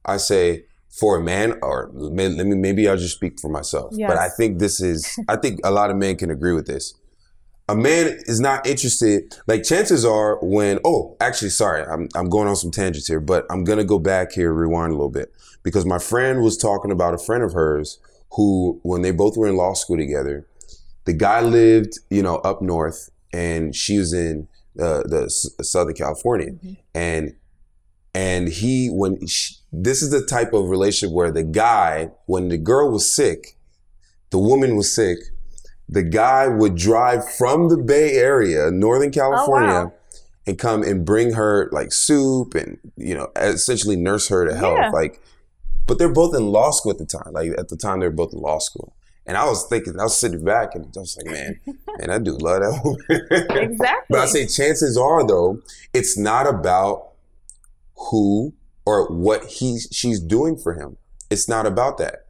[0.04, 3.92] I say, for a man, or may, let me maybe I'll just speak for myself,
[3.96, 4.10] Yes.
[4.10, 6.92] but I think this is, I think a lot of men can agree with this.
[7.68, 9.32] A man is not interested.
[9.46, 13.46] Like chances are, when oh, actually, sorry, I'm I'm going on some tangents here, but
[13.48, 17.14] I'm gonna go back here, rewind a little bit, because my friend was talking about
[17.14, 18.00] a friend of hers
[18.32, 20.48] who, when they both were in law school together,
[21.04, 24.48] the guy lived, you know, up north, and she was in
[24.80, 26.52] uh, the S- Southern California,
[26.94, 27.34] and
[28.14, 32.58] and he when sh this is the type of relationship where the guy when the
[32.58, 33.56] girl was sick
[34.30, 35.18] the woman was sick
[35.88, 39.90] the guy would drive from the bay area northern california
[40.46, 44.78] and come and bring her like soup and you know essentially nurse her to health
[44.78, 44.90] Yeah.
[44.90, 45.20] like
[45.86, 48.12] but they're both in law school at the time like at the time they were
[48.14, 48.94] both in law school
[49.26, 51.60] and i was thinking i was sitting back and i was like man
[51.98, 55.60] man i do love that woman exactly but I say chances are though,
[55.92, 57.10] it's not about
[58.10, 58.54] who
[58.86, 60.96] or what he she's doing for him.
[61.30, 62.26] It's not about that.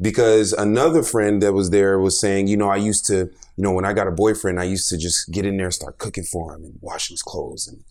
[0.00, 3.72] Because another friend that was there was saying, you know, I used to, you know,
[3.72, 6.24] when I got a boyfriend, I used to just get in there and start cooking
[6.24, 7.68] for him and washing his clothes.
[7.68, 7.84] And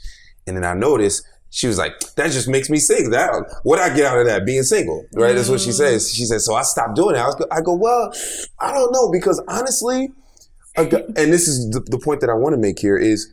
[0.46, 3.10] and then I noticed she was like, that just makes me sick.
[3.12, 3.30] That
[3.64, 5.36] what I get out of that being single, right?
[5.36, 5.74] That's what she Mm.
[5.74, 6.12] says.
[6.14, 7.20] She says, so I stopped doing it.
[7.20, 8.12] I, was, I go, well,
[8.60, 10.10] I don't know because honestly,
[10.76, 13.32] gu- and this is the, the point that I want to make here is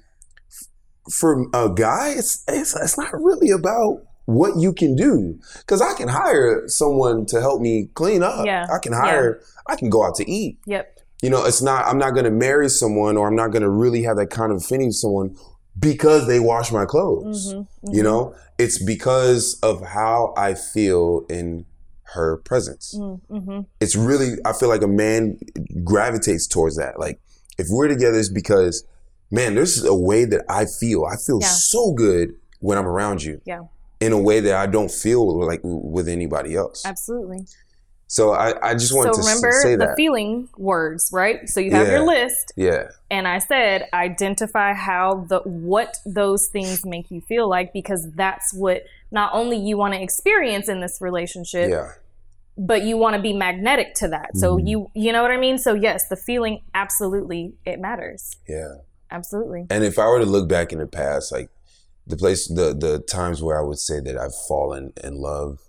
[1.13, 5.95] for a guy, it's, it's it's not really about what you can do because I
[5.95, 8.45] can hire someone to help me clean up.
[8.45, 8.67] Yeah.
[8.71, 9.41] I can hire.
[9.67, 10.59] I can go out to eat.
[10.67, 11.87] yep You know, it's not.
[11.87, 14.51] I'm not going to marry someone, or I'm not going to really have that kind
[14.53, 15.35] of affinity with someone
[15.79, 17.53] because they wash my clothes.
[17.55, 18.05] Mhm, You mhm.
[18.05, 21.65] know, it's because of how I feel in
[22.15, 23.67] her presence Mm, mhm.
[23.81, 25.39] it's really I feel like a man
[25.85, 26.99] gravitates towards that.
[26.99, 27.21] Like
[27.59, 28.85] if we're together, it's because
[29.31, 31.05] man, there's a way that I feel.
[31.05, 31.49] I feel Yeah.
[31.49, 33.41] so good when I'm around you.
[33.45, 33.61] Yeah.
[34.01, 36.83] In a way that I don't feel like with anybody else.
[36.87, 37.47] absolutely
[38.11, 39.97] So I, I just wanted so to remember say the that.
[39.97, 41.93] feeling words right so you have Yeah.
[41.99, 42.89] your list yeah.
[43.11, 48.53] and I said identify how the what those things make you feel like because that's
[48.55, 51.93] what not only you want to experience in this relationship Yeah.
[52.57, 54.37] but you want to be magnetic to that.
[54.37, 54.67] So Mhm.
[54.69, 55.59] you you know what I mean?
[55.59, 58.37] So yes, the feeling absolutely it matters.
[58.49, 58.75] Yeah.
[59.11, 59.67] Absolutely.
[59.71, 61.51] And if I were to look back in the past, like
[62.07, 65.61] the place, the the times where I would say that I've fallen in love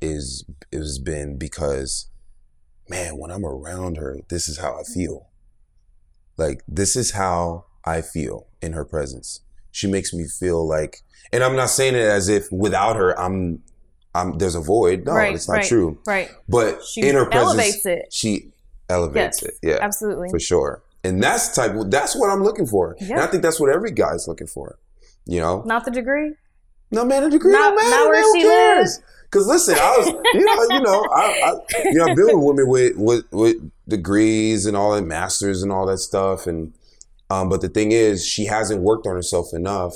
[0.00, 2.08] is it has been because,
[2.88, 4.92] man, when I'm around her, this is how I mm-hmm.
[4.94, 5.28] feel.
[6.36, 9.40] Like this is how I feel in her presence.
[9.70, 13.62] She makes me feel like, and I'm not saying it as if without her, I'm,
[14.14, 15.04] I'm there's a void.
[15.04, 15.66] No, Right, it's not right.
[15.66, 15.98] true.
[16.06, 16.30] Right.
[16.48, 18.12] But She in her presence, elevates it.
[18.12, 18.52] she
[18.88, 19.54] elevates Yes, it.
[19.62, 20.30] Yeah Absolutely.
[20.30, 20.82] for sure.
[21.04, 21.90] And that's the type.
[21.90, 22.96] That's what I'm looking for.
[23.00, 24.78] And I think that's what every guy's looking for.
[25.26, 26.32] You know, Not the degree.
[26.90, 29.00] no man, a degree Not- not where man, she cares?
[29.30, 32.44] Because listen, I was, you know, you know, I, I, you know, I've been with
[32.44, 36.72] women with, with with degrees and all that, masters and all that stuff, and
[37.30, 39.94] um, but the thing is, she hasn't worked on herself enough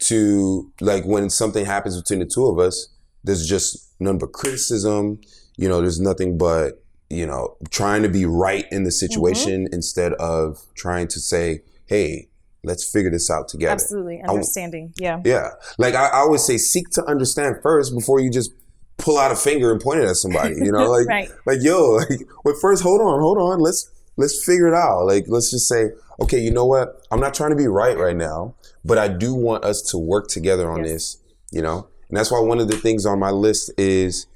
[0.00, 2.88] to like when something happens between the two of us.
[3.24, 5.20] There's just none but criticism.
[5.56, 9.74] you know, there's nothing but, you know, trying to be right in the situation Mm-hmm.
[9.74, 12.28] instead of trying to say, hey,
[12.68, 13.72] let's figure this out together.
[13.72, 14.22] Absolutely.
[14.22, 14.92] Understanding.
[15.00, 15.20] Yeah.
[15.24, 15.50] Yeah.
[15.78, 18.52] Like I, I always say, seek to understand first before you just
[18.98, 20.54] pull out a finger and point it at somebody.
[20.56, 21.28] You know, like Right.
[21.46, 23.58] like yo, like but first hold on, hold on.
[23.60, 25.04] Let's let's figure it out.
[25.06, 27.04] Like let's just say, okay, you know what?
[27.10, 28.54] I'm not trying to be right right now,
[28.84, 30.90] but I do want us to work together on Yes.
[30.92, 31.18] this,
[31.50, 31.88] you know?
[32.08, 34.26] And that's why one of the things on my list is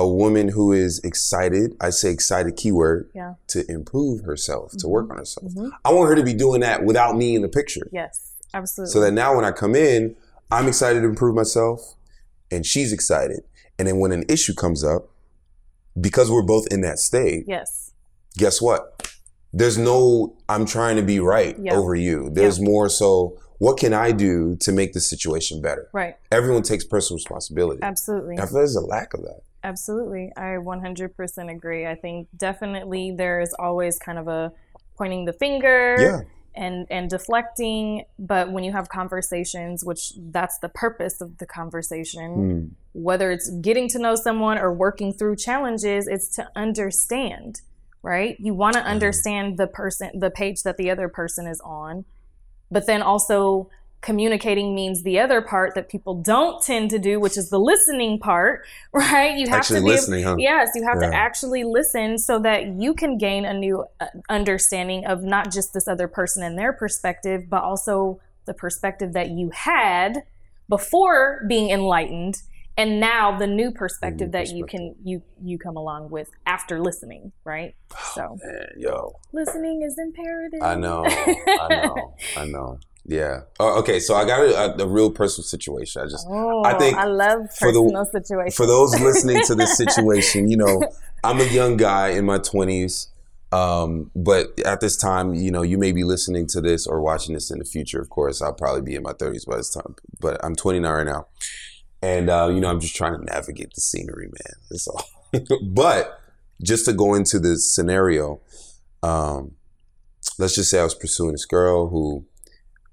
[0.00, 3.34] a woman who is excited, I say excited keyword, Yeah.
[3.48, 5.52] to improve herself, to work on herself.
[5.52, 5.70] Mhm.
[5.84, 7.86] I want her to be doing that without me in the picture.
[7.92, 8.32] Yes.
[8.54, 8.92] Absolutely.
[8.92, 10.16] So that now when I come in,
[10.50, 11.96] I'm excited to improve myself
[12.50, 13.42] and she's excited.
[13.78, 15.10] And then when an issue comes up,
[16.00, 17.90] because we're both in that state, yes.
[18.38, 19.06] guess what?
[19.52, 21.74] There's no I'm trying to be right Yeah.
[21.76, 22.30] over you.
[22.32, 25.88] There's more so what can I do to make the situation better?
[25.92, 26.16] Right.
[26.32, 27.80] Everyone takes personal responsibility.
[27.82, 28.36] Absolutely.
[28.36, 29.42] And I feel there's a lack of that.
[29.62, 30.32] Absolutely.
[30.36, 31.86] I 100% agree.
[31.86, 34.52] I think definitely there is always kind of a
[34.96, 36.20] pointing the finger Yeah.
[36.54, 42.34] and and deflecting, but when you have conversations, which that's the purpose of the conversation,
[42.34, 42.66] Hmm.
[42.92, 47.60] whether it's getting to know someone or working through challenges, it's to understand,
[48.02, 48.36] right?
[48.40, 52.04] You want to understand the person the page that the other person is on,
[52.70, 53.68] but then also
[54.00, 58.18] communicating means the other part that people don't tend to do, which is the listening
[58.18, 59.36] part, right?
[59.36, 60.36] You have Actually to be listening, huh?
[60.38, 65.04] Yes, you have to actually listen so that you can gain a new uh, understanding
[65.04, 69.50] of not just this other person and their perspective, but also the perspective that you
[69.50, 70.24] had
[70.68, 72.42] before being enlightened
[72.76, 76.80] and now the new perspective new that you can you you come along with after
[76.80, 77.74] listening, right?
[78.14, 79.16] So, Man, yo.
[79.32, 80.62] listening is imperative.
[80.62, 81.04] I know.
[81.04, 82.14] I know.
[82.36, 82.78] I know.
[83.04, 83.40] Yeah.
[83.58, 83.98] Oh, okay.
[84.00, 86.02] So I got a, a, a real personal situation.
[86.02, 88.56] I just Oh, I think I love for the- personal situations.
[88.56, 90.82] for those listening to this situation, you know,
[91.24, 93.08] I'm a young guy in my 20s.
[93.52, 97.34] Um, but at this time, you know, you may be listening to this or watching
[97.34, 98.00] this in the future.
[98.00, 99.96] Of course, I'll probably be in my 30s by this time.
[100.20, 101.26] But I'm 29 right now.
[102.02, 104.54] And, uh, you know, I'm just trying to navigate the scenery, man.
[104.70, 105.04] That's all.
[105.64, 106.20] but
[106.62, 108.40] just to go into the scenario,
[109.02, 109.52] um,
[110.38, 112.24] let's just say I was pursuing this girl who,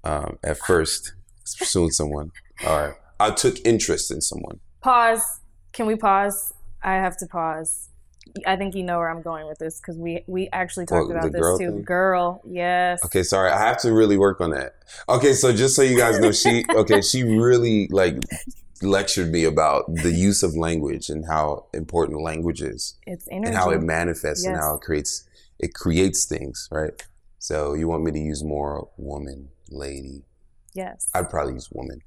[0.08, 1.12] um, at first,
[1.58, 2.30] pursuing someone.
[2.66, 2.94] All right.
[3.20, 4.60] I took interest in someone.
[4.80, 5.22] pause.
[5.72, 6.52] Can we pause?
[6.82, 7.88] I have to pause.
[8.46, 11.16] I think you know where I'm going with this because we we actually talked What,
[11.18, 11.70] about this too.
[11.70, 11.82] thing?
[11.82, 13.00] Girl, yes.
[13.06, 13.50] Okay, sorry.
[13.50, 14.74] I have to really work on that.
[15.08, 18.16] Okay, so just so you guys know, she okay, she really like
[18.82, 23.48] lectured me about the use of language and how important language is It's energy.
[23.48, 25.26] and how it manifests and how it creates
[25.58, 26.92] it creates things, right?
[27.38, 30.24] So you want me to use more woman, lady.
[30.74, 31.08] yes.
[31.14, 32.00] I'd probably use woman.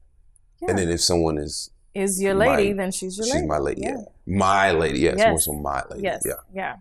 [0.61, 0.69] Yeah.
[0.69, 3.47] And then if someone is is your my- lady, then she's your she's lady.
[3.47, 3.97] my lady, yeah.
[3.97, 4.37] Yeah.
[4.37, 5.27] My lady, yes, Yes.
[5.27, 6.03] more so my lady.
[6.03, 6.23] Yes.
[6.25, 6.33] Yeah.
[6.53, 6.75] Yeah.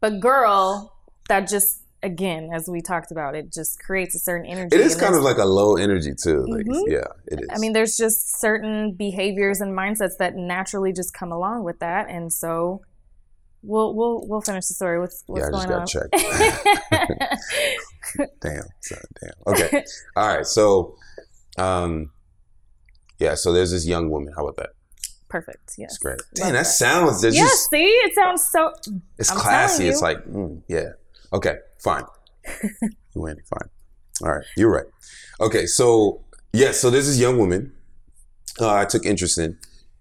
[0.00, 0.94] But girl,
[1.28, 4.74] that just again, as we talked about, it just creates a certain energy.
[4.74, 6.46] It is kind of like a low energy too.
[6.48, 6.82] Like, Mhm.
[6.88, 7.48] yeah, it is.
[7.52, 12.08] I mean, there's just certain behaviors and mindsets that naturally just come along with that,
[12.08, 12.80] and so
[13.62, 14.98] we'll we'll we'll finish the story.
[14.98, 15.86] What's what's yeah, I just going got on?
[15.86, 17.40] checked.
[18.42, 19.54] damn, son, damn.
[19.54, 19.84] Okay.
[20.16, 20.46] All right.
[20.46, 20.96] So,
[21.58, 22.10] um,
[23.18, 23.34] yeah.
[23.34, 24.32] So there's this young woman.
[24.36, 24.70] How about that?
[25.28, 25.74] Perfect.
[25.78, 25.90] Yes.
[25.90, 26.20] It's great.
[26.34, 26.66] Damn, that, that.
[26.66, 27.22] sounds.
[27.22, 27.36] Yes.
[27.36, 28.72] just See, it sounds so.
[29.18, 29.88] it's I'm classy.
[29.88, 30.90] It's like, mm, yeah.
[31.32, 31.56] Okay.
[31.82, 32.04] Fine.
[32.82, 33.36] you win.
[33.48, 33.68] Fine.
[34.22, 34.46] All right.
[34.56, 34.86] You're right.
[35.40, 35.66] Okay.
[35.66, 36.72] So yeah.
[36.72, 37.72] So there's this young woman.
[38.60, 39.56] Uh, I took interest in,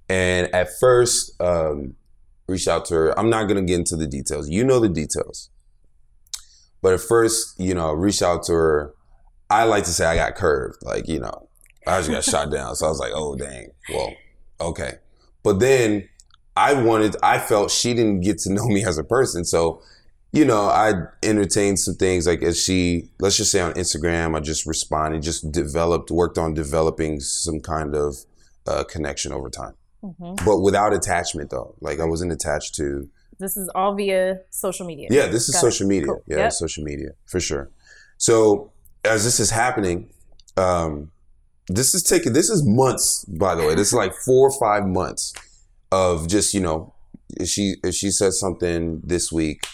[0.09, 1.95] and at first, um,
[2.49, 3.19] reached out to her.
[3.19, 4.49] I'm not gonna get into the details.
[4.49, 5.49] You know the details.
[6.81, 8.93] But at first, you know, reached out to her.
[9.49, 10.77] I like to say I got curved.
[10.83, 11.49] Like, you know,
[11.87, 12.75] I just got shot down.
[12.75, 13.69] So I was like, oh dang.
[13.89, 14.13] Well,
[14.61, 14.93] okay.
[15.43, 16.07] But then
[16.55, 19.45] I wanted I felt she didn't get to know me as a person.
[19.45, 19.81] So,
[20.31, 24.39] you know, I entertained some things like as she let's just say on Instagram, I
[24.39, 28.17] just responded, just developed, worked on developing some kind of
[28.67, 29.73] uh, connection over time.
[30.03, 30.43] Mhm.
[30.45, 31.75] But without attachment though.
[31.81, 33.09] Like I wasn't attached to
[33.39, 35.07] This is all via social media.
[35.11, 35.61] yeah, this is Got it.
[35.71, 36.07] social media.
[36.07, 36.23] Cool.
[36.27, 36.53] Yeah, Yep.
[36.53, 37.69] social media for sure.
[38.17, 38.71] So
[39.05, 40.09] as this is happening,
[40.57, 41.11] um,
[41.67, 43.25] this is taking this is months.
[43.25, 45.33] By the way, this is like four or five months
[45.91, 46.93] of just you know,
[47.37, 49.65] if she if she says something this week,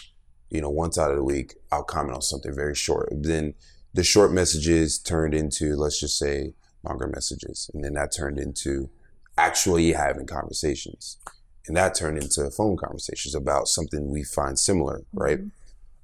[0.50, 3.08] you know, once out of the week, I'll comment on something very short.
[3.12, 3.54] Then
[3.94, 8.90] the short messages turned into let's just say longer messages, and then that turned into
[9.36, 11.18] actually having conversations.
[11.66, 15.40] And that turned into phone conversations about something we find similar, right?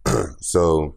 [0.39, 0.97] so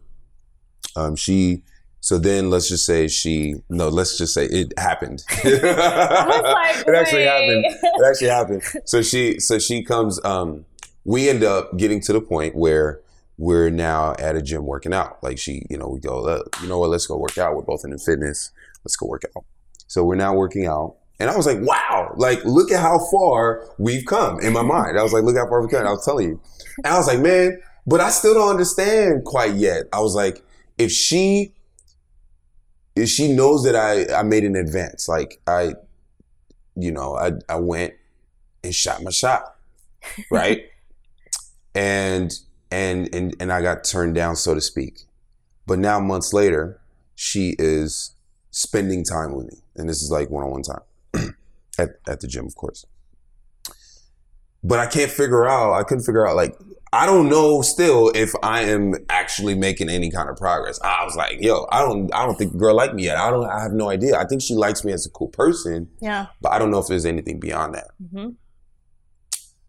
[0.96, 1.62] um she
[2.00, 7.22] so then let's just say she no let's just say it happened like, it actually
[7.22, 10.64] happened it actually happened so she so she comes um
[11.06, 13.00] we end up getting to the point where
[13.38, 15.22] we're now at a gym working out.
[15.22, 17.54] Like she, you know, we go, "Uh, you know what, let's go work out.
[17.54, 18.50] We're both into fitness.
[18.84, 19.44] Let's go work out.
[19.86, 20.96] So we're now working out.
[21.18, 24.98] And I was like, wow, like, look at how far we've come in my mind.
[24.98, 25.86] I was like, look how far we've come.
[25.86, 26.40] I was telling you.
[26.78, 29.84] And I was like, man, but I still don't understand quite yet.
[29.92, 30.44] I was like,
[30.76, 31.54] if she,
[32.94, 35.74] if she knows that I, I made an advance, like I,
[36.74, 37.94] you know, I, I went
[38.62, 39.56] and shot my shot,
[40.30, 40.66] right?
[41.74, 42.30] and,
[42.70, 45.00] and, and, and I got turned down, so to speak.
[45.66, 46.78] But now months later,
[47.14, 48.14] she is
[48.50, 49.62] spending time with me.
[49.76, 50.82] And this is like one-on-one time
[51.78, 52.84] at, at the gym, of course.
[54.62, 56.56] But I can't figure out, I couldn't figure out like,
[56.92, 60.80] I don't know still if I am actually making any kind of progress.
[60.82, 63.16] I was like, yo, I don't I don't think the girl like me yet.
[63.18, 64.16] I don't I have no idea.
[64.16, 66.26] I think she likes me as a cool person, Yeah.
[66.40, 67.88] but I don't know if there's anything beyond that.
[68.12, 68.28] hmm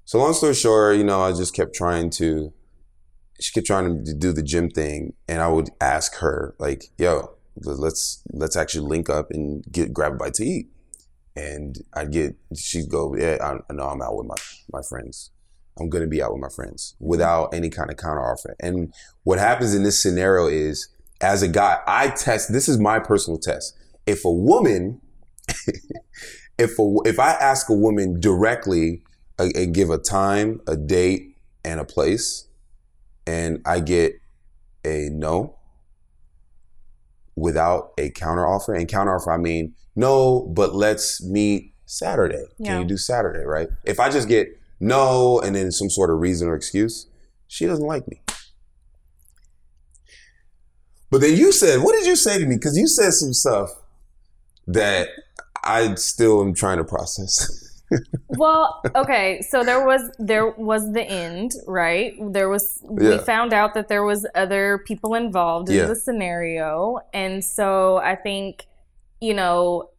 [0.05, 2.53] So long story short, you know, I just kept trying to
[3.41, 7.35] she kept trying to do the gym thing and I would ask her like, yo,
[7.61, 10.67] let's let's actually link up and get grab a bite to eat.
[11.38, 14.35] And I'd get she'd go, Yeah, I, know I'm out with my,
[14.71, 15.31] my friends.
[15.79, 18.55] I'm gonna be out with my friends without any kind of counter offer.
[18.59, 18.91] And
[19.23, 20.89] what happens in this scenario is
[21.21, 23.77] as a guy, I test this is my personal test.
[24.07, 25.01] If a woman
[26.57, 29.03] if a, if I ask a woman directly
[29.39, 32.47] uh, and give a time, a date, and a place,
[33.25, 34.19] and I get
[34.83, 35.55] a no
[37.35, 42.45] without a counter offer, and counter offer I mean no, but let's meet Saturday.
[42.59, 42.73] Yeah.
[42.73, 43.67] Can you do Saturday, right?
[43.83, 44.47] If I just get
[44.79, 47.07] no and then some sort of reason or excuse,
[47.47, 48.21] she doesn't like me.
[51.09, 52.55] But then you said, what did you say to me?
[52.55, 53.69] Because you said some stuff
[54.67, 55.07] that
[55.63, 57.63] I still am trying to process.
[58.27, 62.15] Well, okay, so there was there was the end, right?
[62.19, 65.85] There was we found out that there was other people involved in Yeah.
[65.85, 68.67] the scenario, and so I think
[69.20, 69.89] you know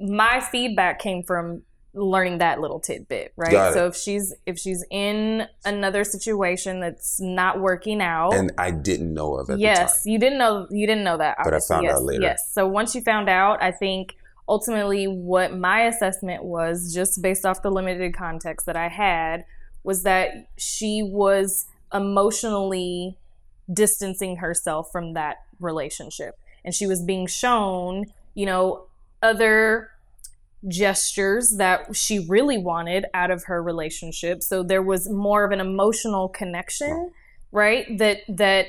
[0.00, 1.62] my feedback came from
[1.94, 3.72] learning that little tidbit, right?
[3.72, 9.12] So if she's if she's in another situation that's not working out, and I didn't
[9.12, 9.58] know of it.
[9.58, 11.38] yes, you didn't know you didn't know that.
[11.42, 12.22] But I found yes, out later.
[12.22, 12.52] Yes.
[12.52, 14.16] So once you found out, I think
[14.48, 19.44] ultimately what my assessment was, just based off the limited context that I had,
[19.82, 23.16] was that she was emotionally
[23.72, 28.06] distancing herself from that relationship, and she was being shown,
[28.38, 28.84] you know,
[29.20, 29.90] other
[30.68, 34.44] gestures that she really wanted out of her relationship.
[34.44, 37.10] So there was more of an emotional connection
[37.50, 37.98] right.
[37.98, 38.66] that that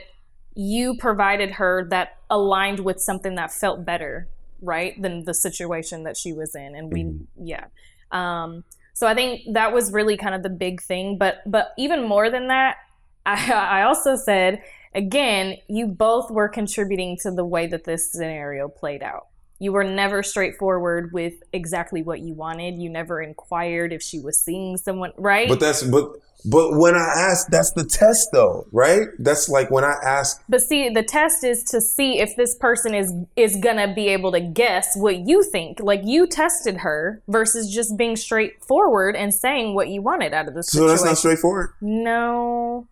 [0.56, 4.28] you provided her that aligned with something that felt better
[4.60, 6.74] right than the situation that she was in.
[6.76, 7.28] And we Mhm.
[7.38, 7.66] yeah.
[8.12, 8.64] Um
[8.94, 11.20] so i think that was really kind of the big thing.
[11.20, 12.78] But but even more than that
[13.24, 14.64] i i also said
[14.96, 19.29] again you both were contributing to the way that this scenario played out
[19.60, 24.40] you were never straightforward with exactly what you wanted you never inquired if she was
[24.40, 25.48] seeing someone right.
[25.48, 26.14] But that's but
[26.46, 29.08] but when I asked, that's the test though, right?
[29.20, 32.94] That's like when I ask, But see, the test is to see if this person
[32.96, 35.80] is is gonna be able to guess what you think.
[35.82, 40.54] Like you tested her versus just being straightforward and saying what you wanted out of
[40.54, 40.90] the so situation.
[40.90, 41.72] that's not straightforward.
[41.82, 42.88] no,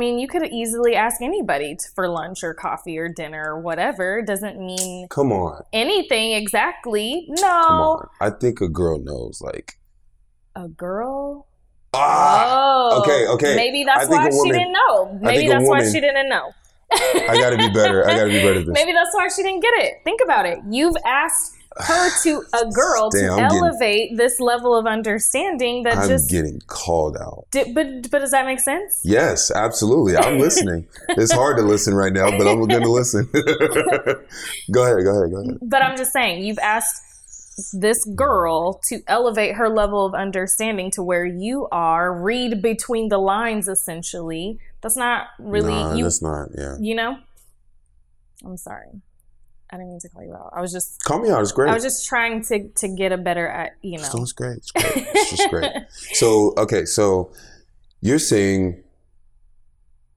[0.00, 4.18] mean you could easily ask anybody t- for lunch or coffee or dinner or whatever.
[4.18, 7.26] It doesn't mean Come on, anything exactly.
[7.28, 8.02] No.
[8.20, 9.78] I think a girl knows, like,
[10.56, 11.46] a girl.
[11.94, 13.54] ah, oh, okay, okay.
[13.56, 15.18] Maybe that's why a she didn't know.
[15.20, 16.50] Maybe that's why she didn't know.
[16.92, 18.04] I gotta be better.
[18.08, 18.72] I gotta be better than.
[18.72, 19.94] Maybe that's why she didn't get it.
[20.02, 20.58] Think about it.
[20.68, 25.84] You've asked her to a girl Damn, to I'm getting- elevate this level of understanding
[25.84, 27.46] that I'm just getting called out.
[27.52, 29.00] di- but but does that make sense?
[29.04, 30.16] Yes, absolutely.
[30.16, 30.86] I'm listening.
[31.10, 33.28] it's hard to listen right now, but I'm going to listen.
[33.32, 35.04] go ahead.
[35.04, 35.30] Go ahead.
[35.30, 35.58] Go ahead.
[35.62, 37.02] But I'm just saying, you've asked
[37.72, 43.18] this girl to elevate her level of understanding to where you are, read between the
[43.18, 44.58] lines essentially.
[44.80, 46.48] That's not really Nah, you that's not.
[46.56, 46.76] Yeah.
[46.80, 47.18] you know?
[48.44, 49.02] I'm sorry.
[49.72, 50.50] I didn't mean to call you out.
[50.54, 51.40] I was just Call me out.
[51.42, 51.70] It's great.
[51.70, 54.04] I was just trying to to get a better at you know.
[54.04, 54.56] It's, it's great.
[54.58, 55.06] It's great.
[55.14, 55.70] It's just great.
[56.14, 56.84] So okay.
[56.84, 57.32] So
[58.00, 58.82] you're saying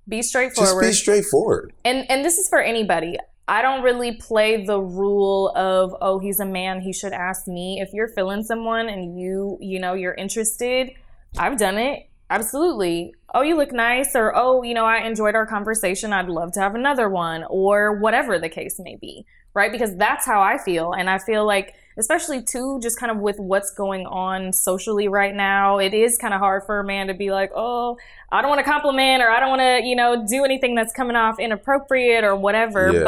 [0.08, 0.84] Be straightforward.
[0.84, 1.74] just be straightforward.
[1.86, 6.39] and and this is for anybody i don't really play the rule of oh he's
[6.39, 10.14] a man he should ask me if you're feeling someone and you you know you're
[10.14, 10.91] interested
[11.38, 15.45] i've done it absolutely oh you look nice or oh you know i enjoyed our
[15.45, 19.95] conversation i'd love to have another one or whatever the case may be right because
[19.95, 23.72] that's how i feel and i feel like especially too, just kind of with what's
[23.72, 25.78] going on socially right now.
[25.78, 27.97] It is kind of hard for a man to be like, oh,
[28.32, 30.93] I don't want to compliment or I don't want to, you know, do anything that's
[30.93, 32.91] coming off inappropriate or whatever.
[32.91, 33.04] Yeah.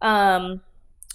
[0.00, 0.60] But, um,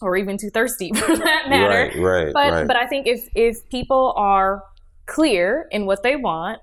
[0.02, 1.98] or even too thirsty for that matter.
[2.00, 2.68] Right, right, But right.
[2.68, 4.64] but I think if if people are
[5.06, 6.62] clear in what they want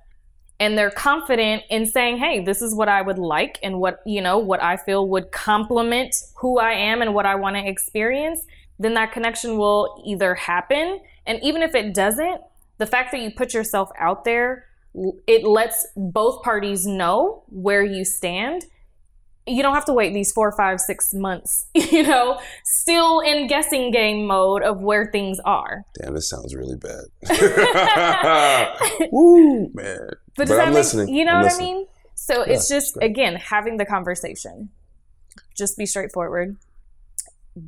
[0.61, 4.20] and they're confident in saying, "Hey, this is what I would like and what, you
[4.20, 8.46] know, what I feel would complement who I am and what I want to experience,"
[8.78, 11.00] then that connection will either happen.
[11.26, 12.40] And even if it doesn't,
[12.78, 14.66] the fact that you put yourself out there,
[15.26, 18.66] it lets both parties know where you stand
[19.47, 23.90] you don't have to wait these four, five, six months, you know, still in guessing
[23.90, 25.84] game mode of where things are.
[26.01, 27.05] Damn, this sounds really bad.
[29.12, 30.11] Woo, man.
[30.36, 31.14] But does I'm listening.
[31.14, 31.68] you know I'm what listening.
[31.68, 31.86] I mean?
[32.14, 33.11] So Yeah, it's just, great.
[33.11, 34.70] again, having the conversation.
[35.57, 36.57] Just be straightforward.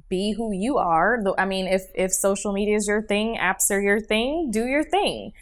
[0.08, 1.22] Be who you are.
[1.38, 4.82] I mean, if, if social media is your thing, apps are your thing, do your
[4.82, 5.32] thing.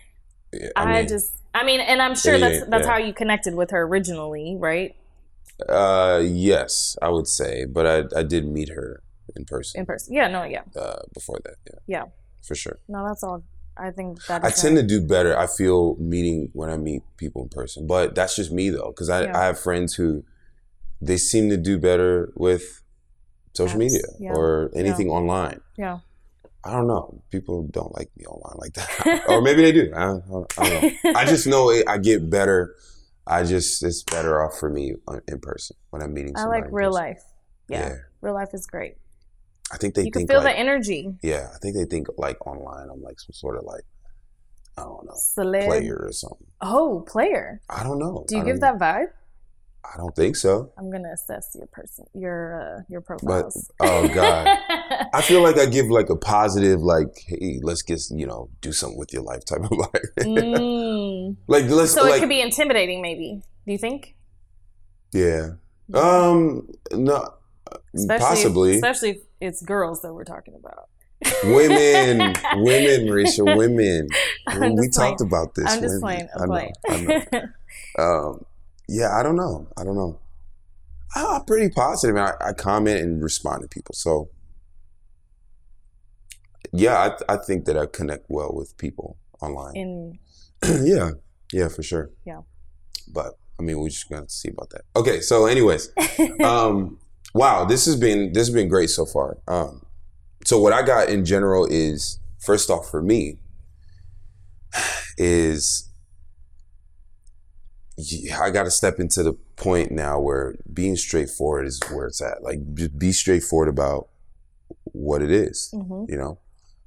[0.52, 3.54] Yeah, I, mean, just, I mean, and I'm sure Yeah, that's that's how you connected
[3.54, 4.94] with her originally, right?
[5.68, 9.02] Uh, yes, I would say, but I, I did meet her
[9.36, 10.14] in person In person.
[10.14, 10.62] Yeah, no, yeah.
[10.76, 11.56] uh, before that.
[11.66, 12.04] Yeah, Yeah.
[12.42, 12.78] for sure.
[12.88, 13.42] No, that's all.
[13.76, 15.36] I think that I tend to do better.
[15.36, 19.08] I feel meeting when I meet people in person, but that's just me though, because
[19.10, 19.38] I, Yeah.
[19.38, 20.24] I have friends who
[21.00, 22.82] they seem to do better with
[23.54, 24.32] social Apps, media yeah.
[24.32, 25.60] or anything online.
[25.76, 25.98] Yeah.
[26.64, 27.20] I don't know.
[27.30, 29.92] People don't like me online like that, or maybe they do.
[29.94, 30.24] I don't,
[30.58, 31.12] I don't know.
[31.20, 32.74] I just know it, I get better.
[33.26, 34.94] I just it's better off for me
[35.28, 36.34] in person when I'm meeting.
[36.36, 37.22] I like real life.
[37.68, 37.94] Yeah.
[38.20, 38.96] Real life is great.
[39.72, 41.14] I think they you can feel like, the energy.
[41.22, 41.48] yeah.
[41.54, 42.88] I think they think like online.
[42.90, 43.84] I'm like some sort of like
[44.76, 45.66] I don't know Celeb.
[45.66, 46.46] player or something.
[46.60, 47.60] Oh, player.
[47.70, 48.24] I don't know.
[48.28, 49.08] Do you give that vibe?
[49.84, 50.72] I don't think so.
[50.78, 54.46] I'm gonna assess your person, your uh, your But oh god,
[55.12, 58.72] I feel like I give like a positive like hey let's get you know do
[58.72, 60.10] something with your life type of life.
[60.20, 60.83] Mm.
[61.46, 63.42] Like let's So like it could be intimidating, maybe.
[63.66, 64.14] Do you think?
[65.12, 65.50] yeah.
[65.94, 67.28] Um no
[67.94, 70.88] Especially possibly especially if it's girls that we're talking about.
[71.44, 72.18] women
[72.56, 74.08] women Risha women
[74.48, 74.58] we
[74.88, 74.90] playing.
[74.90, 76.28] talked about this I'm just women.
[76.28, 76.28] playing.
[76.36, 77.22] I'm I know, playing.
[77.30, 77.38] I
[77.98, 78.28] know.
[78.30, 78.44] um
[78.88, 80.18] yeah I don't know I don't know
[81.14, 82.38] I- I'm pretty positive positive.
[82.42, 84.28] I, I comment and respond to people so
[86.72, 90.18] yeah I, I think that I connect well with people online In
[90.82, 91.10] yeah,
[91.52, 92.10] yeah, for sure.
[92.24, 92.40] Yeah.
[93.12, 94.82] But I mean, we're just gonna see about that.
[94.96, 95.90] Okay, so anyways,
[96.42, 96.98] um,
[97.34, 99.38] wow, this has been this has been great so far.
[99.48, 99.84] Um,
[100.44, 103.38] so what I got in general is first off for me
[105.16, 105.88] is
[108.40, 112.42] I got to step into the point now where being straightforward is where it's at.
[112.42, 114.08] Like, just be straightforward about
[114.92, 116.08] what it is Mhm.
[116.08, 116.38] you know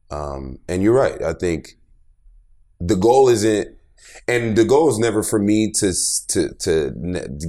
[0.09, 1.77] um and you're right i think
[2.79, 3.75] the goal isn't
[4.27, 5.93] and the goal is never for me to
[6.27, 6.91] to to,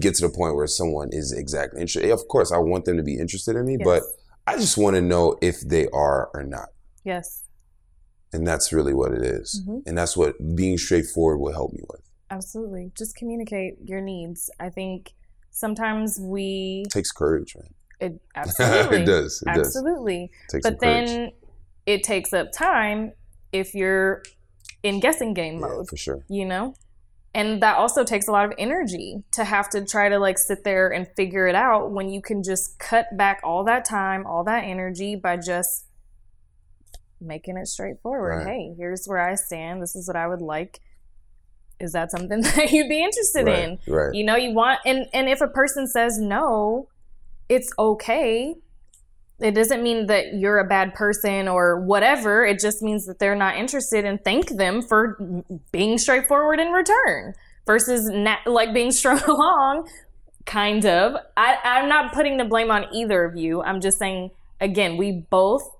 [0.01, 3.03] get to the point where someone is exactly interested of course i want them to
[3.03, 4.03] be interested in me but
[4.47, 6.68] i just want to know if they are or not
[7.05, 7.45] Yes,
[8.35, 9.62] and that's really what it is.
[9.66, 9.83] Mhm.
[9.87, 12.93] and that's what being straightforward will help me with absolutely.
[12.95, 14.51] Just communicate your needs.
[14.61, 15.14] I think
[15.51, 20.31] sometimes we it takes courage man it absolutely it does it absolutely.
[20.51, 21.09] does it But courage.
[21.09, 21.33] then
[21.87, 23.12] it takes up time
[23.53, 24.22] if you're
[24.89, 25.89] in guessing game yeah, mode.
[25.89, 26.24] for sure.
[26.28, 26.74] you know?
[27.34, 30.64] And that also takes a lot of energy to have to try to like sit
[30.64, 34.45] there and figure it out when you can just cut back all that time all
[34.45, 35.86] that energy by just
[37.20, 38.47] making it straightforward.
[38.47, 38.47] Right.
[38.47, 39.82] hey here's where i stand.
[39.82, 40.80] This is what i would like.
[41.78, 43.78] Is that something that you'd be interested right in?
[43.86, 44.14] right.
[44.14, 46.89] You know you want and and if a person says no
[47.49, 48.57] it's okay
[49.41, 52.45] it doesn't mean that you're a bad person or whatever.
[52.45, 57.34] It just means that they're not interested and thank them for being straightforward in return
[57.66, 59.89] versus na- like being strung along
[60.45, 61.14] kind of.
[61.36, 63.62] I, i'm not putting the blame on either of you.
[63.62, 64.30] I'm just saying
[64.61, 65.70] again we both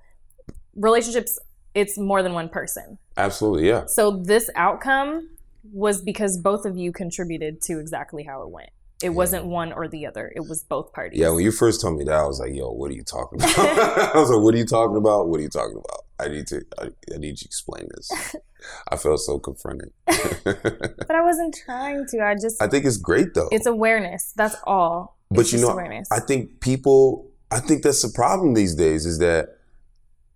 [0.77, 1.39] relationships
[1.75, 2.99] it's more than one person.
[3.17, 3.87] Absolutely yeah.
[3.87, 5.31] So this outcome
[5.73, 8.71] was because both of you contributed to exactly how it went.
[9.01, 10.33] It wasn't one or the other.
[10.35, 11.21] It was both parties.
[11.21, 13.41] Yeah, when you first told me that, I was like, "Yo, what are you talking
[13.41, 13.57] about?"
[14.15, 15.29] I was like, "What are you talking about?
[15.29, 16.05] What are you talking about?
[16.19, 18.11] I need to, I, I need you to explain this."
[18.91, 19.93] I felt so confronted.
[20.05, 22.25] but I wasn't trying to.
[22.25, 23.49] I just I think it's great though.
[23.53, 24.33] it's awareness.
[24.35, 25.17] That's all.
[25.31, 26.09] but It's you know, awareness.
[26.11, 27.31] I think people.
[27.53, 29.59] I think that's the problem these days is that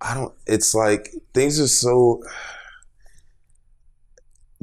[0.01, 0.33] I don't.
[0.47, 2.23] It's like things are so.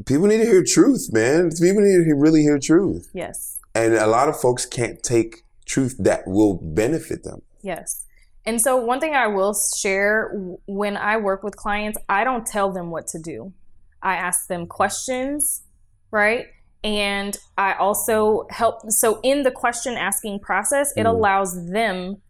[0.06, 1.50] People need to hear truth, man.
[1.52, 3.59] People need to really hear truth, yes.
[3.76, 7.41] And a lot of folks can't take truth that will benefit them.
[7.61, 8.05] Yes.
[8.45, 10.32] And so, one thing I will share
[10.65, 13.53] when I work with clients, I don't tell them what to do.
[14.01, 15.63] I ask them questions,
[16.09, 16.47] right?
[16.84, 18.89] And I also help.
[18.89, 21.09] So, in the question asking process, it Mhm.
[21.09, 22.22] allows them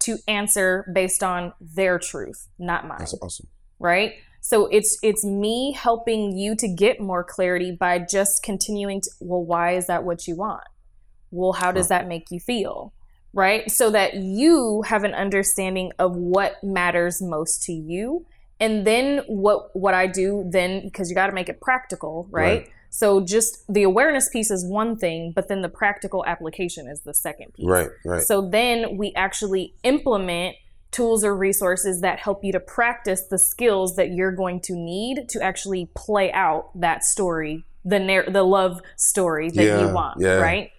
[0.00, 3.48] to answer based on their truth, not mine That's awesome.
[3.80, 9.10] right so it's it's me helping you to get more clarity by just continuing to
[9.20, 10.62] well why is that what you want
[11.30, 12.92] well how does that make you feel
[13.32, 18.24] right so that you have an understanding of what matters most to you
[18.60, 22.58] and then what what i do then because you got to make it practical right?
[22.60, 22.70] Right.
[22.90, 27.14] so just the awareness piece is one thing but then the practical application is the
[27.14, 28.22] second piece Right, right.
[28.22, 30.56] so then we actually implement
[30.92, 35.28] tools or resources that help you to practice the skills that you're going to need
[35.28, 40.36] to actually play out that story, the the love story that Yeah, you want, yeah.
[40.36, 40.70] right?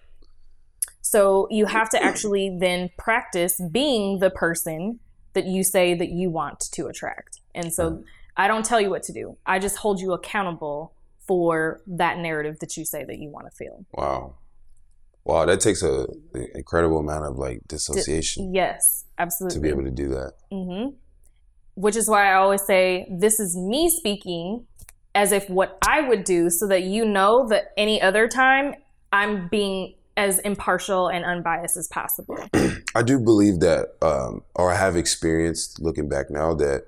[1.10, 5.00] So you have to actually then practice being the person
[5.32, 7.40] that you say that you want to attract.
[7.54, 8.04] And so
[8.36, 9.38] I don't tell you what to do.
[9.46, 10.92] I just hold you accountable
[11.26, 13.86] for that narrative that you say that you want to feel.
[13.92, 14.34] wow.
[15.24, 19.54] Wow, that takes a an incredible amount of like dissociation Yes, absolutely.
[19.56, 20.32] to be able to do that.
[20.50, 20.96] hmm
[21.74, 24.66] Which is why I always say this is me speaking
[25.14, 28.74] as if what I would do, so that you know that any other time
[29.12, 32.36] I'm being as impartial and unbiased as possible.
[32.96, 36.86] I do believe that, um, or I have experienced looking back now that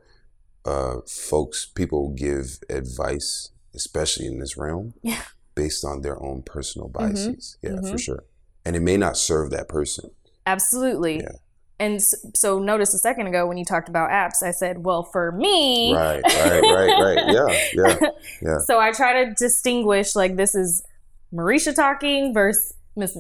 [0.67, 5.23] uh, folks, people give advice, especially in this realm, Yeah.
[5.55, 7.57] based on their own personal biases.
[7.63, 8.01] Yeah, for Mhm.
[8.01, 8.25] sure.
[8.67, 10.11] And it may not serve that person.
[10.47, 11.21] Absolutely.
[11.21, 11.33] Yeah.
[11.79, 15.33] And so, notice a second ago when you talked about apps, I said, well, for
[15.33, 17.27] me, Right, right, right, right.
[17.35, 17.61] Yeah,
[18.01, 18.09] yeah,
[18.43, 18.59] yeah.
[18.59, 20.83] so I try to distinguish like this is
[21.33, 23.17] Marisha talking versus Miss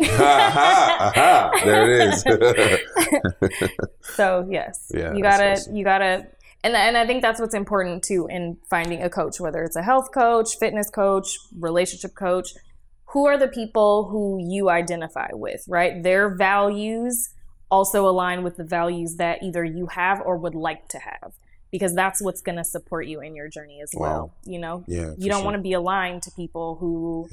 [0.00, 2.24] aha, aha, there it is.
[4.16, 5.76] So yes, Yeah, you gotta awesome.
[5.76, 6.26] you gotta,
[6.64, 9.82] and and I think that's what's important too in finding a coach, whether it's a
[9.82, 12.48] health coach, fitness coach, relationship coach.
[13.12, 16.02] Who are the people who you identify with, right?
[16.02, 17.28] Their values
[17.70, 21.32] also align with the values that either you have or would like to have,
[21.70, 24.00] because that's what's going to support you in your journey as Wow.
[24.02, 24.34] well.
[24.46, 27.28] You know, yeah, you don't want to be aligned to people who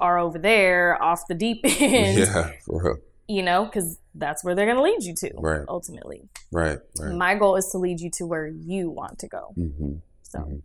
[0.00, 2.96] are over there off the deep end, Yeah, for real.
[3.28, 5.64] you know, because that's where they're going to lead you to Right.
[5.68, 6.28] ultimately.
[6.52, 7.14] Right, right.
[7.14, 9.52] My goal is to lead you to where you want to go.
[9.54, 10.62] hmm So Mhm.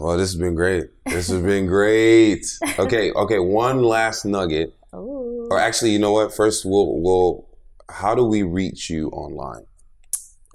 [0.00, 0.84] Well, this has been great.
[1.06, 2.46] This has been great.
[2.78, 3.38] Okay, okay.
[3.40, 6.32] One last nugget, oh, or actually, you know what?
[6.34, 7.48] First, we'll we'll.
[7.90, 9.64] How do we reach you online?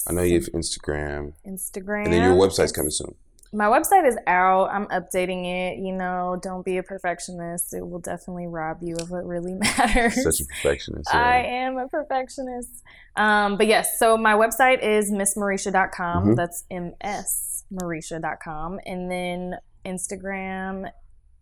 [0.07, 2.05] I know you have Instagram, Instagram.
[2.05, 3.13] and then your website's coming soon.
[3.53, 4.69] My website is out.
[4.71, 5.77] I'm updating it.
[5.79, 7.73] You know, don't be a perfectionist.
[7.73, 10.23] It will definitely rob you of what really matters.
[10.23, 11.13] Such a perfectionist.
[11.13, 12.81] I am a perfectionist.
[13.15, 16.29] Um, but yes, so my website is missmarisha.com.
[16.29, 16.35] Mhm.
[16.35, 18.79] That's msmarisha.com.
[18.85, 20.89] And then Instagram,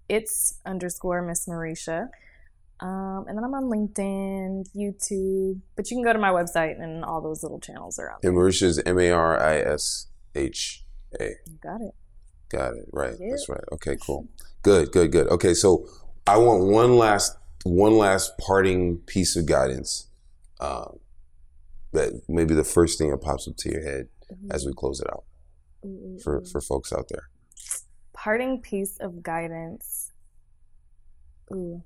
[0.09, 2.09] it's underscore Miss Marisha.
[2.81, 7.05] Um, and then I'm on LinkedIn, YouTube, but you can go to my website and
[7.05, 8.31] all those little channels are out there.
[8.31, 10.83] And Marisha's M A R I S H
[11.19, 11.35] A.
[11.61, 11.93] Got it.
[12.51, 12.85] Got it.
[12.91, 13.15] Right.
[13.19, 13.29] Yep.
[13.29, 13.63] That's right.
[13.73, 13.95] Okay.
[14.05, 14.27] Cool.
[14.63, 14.91] Good.
[14.91, 15.11] Good.
[15.11, 15.27] Good.
[15.27, 15.53] Okay.
[15.53, 15.87] So
[16.27, 20.07] I want one last one last parting piece of guidance.
[20.59, 20.97] Um,
[21.93, 24.07] that maybe the first thing that pops up to your head
[24.49, 25.23] as we close it out
[25.85, 27.29] Ooh, for for folks out there.
[28.13, 30.11] parting piece of guidance.
[31.51, 31.83] Ooh.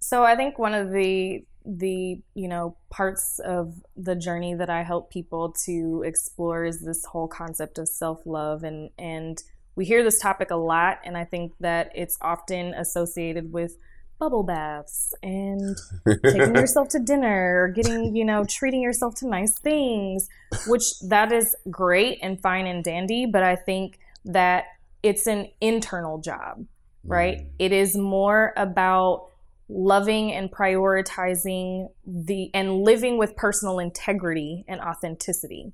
[0.00, 4.82] So I think one of the the you know parts of the journey that I
[4.82, 9.42] help people to explore is this whole concept of self love and and
[9.74, 13.76] we hear this topic a lot and I think that it's often associated with
[14.18, 15.76] bubble baths and
[16.24, 20.28] taking yourself to dinner or getting you know treating yourself to nice things
[20.66, 24.64] which that is great and fine and dandy but i think that
[25.02, 26.64] it's an internal job
[27.06, 27.38] right?
[27.38, 27.48] Mm-hmm.
[27.58, 29.30] It is more about
[29.68, 35.72] loving and prioritizing the and living with personal integrity and authenticity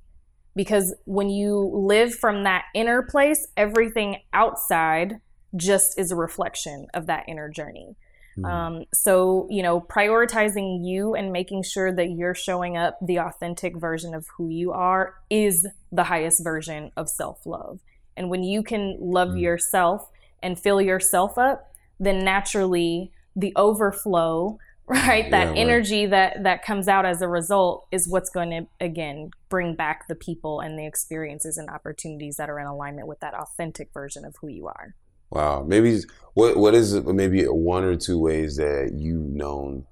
[0.55, 5.19] because when you live from that inner place everything outside
[5.55, 7.95] just is a reflection of that inner journey
[8.37, 8.45] Mhm.
[8.49, 13.77] um, so, you know, prioritizing you and making sure that you're showing up the authentic
[13.77, 17.79] version of who you are is the highest version of self love.
[18.17, 19.41] And when you can love Mm.
[19.41, 20.09] yourself
[20.41, 24.57] and fill yourself up, then naturally the overflow,
[24.87, 25.25] right?
[25.25, 25.57] Yeah, that right.
[25.57, 30.07] energy that that comes out as a result is what's going to again bring back
[30.07, 34.25] the people and the experiences and opportunities that are in alignment with that authentic version
[34.25, 34.95] of who you are.
[35.29, 35.63] Wow.
[35.63, 36.01] Maybe
[36.33, 39.85] what what is maybe one or two ways that you've known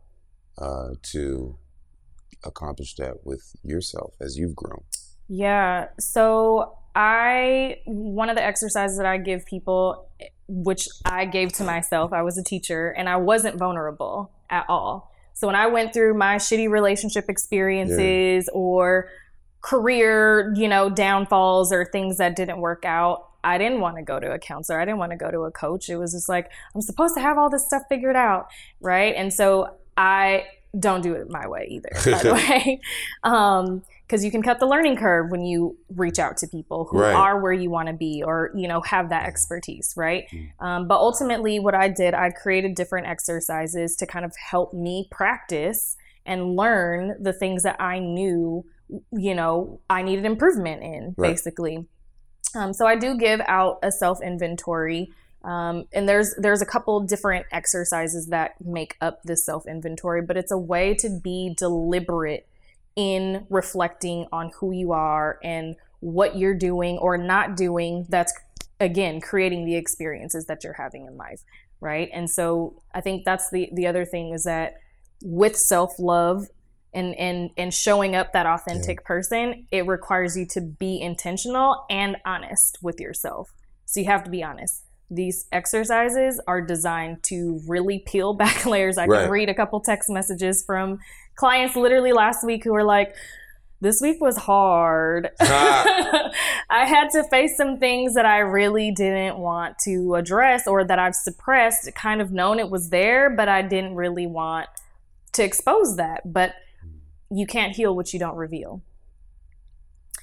[0.58, 1.58] uh, to
[2.44, 4.84] accomplish that with yourself as you've grown?
[5.28, 5.88] Yeah.
[6.00, 10.10] So I one of the exercises that I give people,
[10.52, 15.12] which I gave to myself, I was a teacher and I wasn't vulnerable at all.
[15.34, 18.54] So when I went through my shitty relationship experiences yeah.
[18.54, 19.10] or
[19.62, 24.20] career, you know, downfalls or things that didn't work out, I didn't want to go
[24.20, 24.80] to a counselor.
[24.80, 25.90] I didn't want to go to a coach.
[25.90, 28.50] It was just like, I'm supposed to have all this stuff figured out.
[28.82, 29.16] Right.
[29.16, 30.46] And so I
[30.78, 32.82] don't do it my way either, by the way.
[33.24, 37.00] Um, because you can cut the learning curve when you reach out to people who
[37.00, 37.14] right.
[37.14, 40.50] are where you want to be or you know have that expertise right mm.
[40.60, 45.08] um, but ultimately what i did i created different exercises to kind of help me
[45.12, 45.96] practice
[46.26, 48.66] and learn the things that i knew
[49.14, 51.30] you know i needed improvement in right.
[51.32, 51.88] basically
[52.54, 55.10] um, so i do give out a self inventory
[55.44, 60.36] um, and there's there's a couple different exercises that make up this self inventory but
[60.36, 62.46] it's a way to be deliberate
[62.96, 68.34] in reflecting on who you are and what you're doing or not doing that's
[68.80, 71.42] again creating the experiences that you're having in life
[71.82, 72.10] right?
[72.14, 74.76] And so i think that's the the other thing is that
[75.24, 76.48] with self-love
[76.94, 79.08] and and and showing up that authentic yeah.
[79.08, 83.52] person it requires you to be intentional and honest with yourself.
[83.86, 88.98] So you have to be honest these exercises are designed to really peel back layers.
[88.98, 89.24] I right.
[89.24, 91.00] can read a couple text messages from
[91.36, 93.14] clients literally last week who were like,
[93.82, 95.30] this week was hard.
[95.42, 96.32] Ah.
[96.70, 101.00] I had to face some things that I really didn't want to address or that
[101.00, 104.70] I've suppressed, kind of known it was there, but I didn't really want
[105.34, 106.32] to expose that.
[106.32, 106.54] But
[107.30, 108.82] you can't heal what you don't reveal.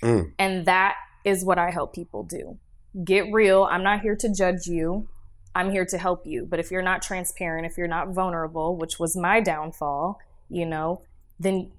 [0.03, 0.33] Mm.
[0.39, 2.59] And that is what I help people do
[3.05, 3.65] get real.
[3.65, 5.09] I'm not here to judge you.
[5.55, 6.47] I'm here to help you.
[6.49, 10.19] But if you're not transparent, if you're not vulnerable, which was my downfall,
[10.49, 11.03] you know,
[11.41, 11.71] then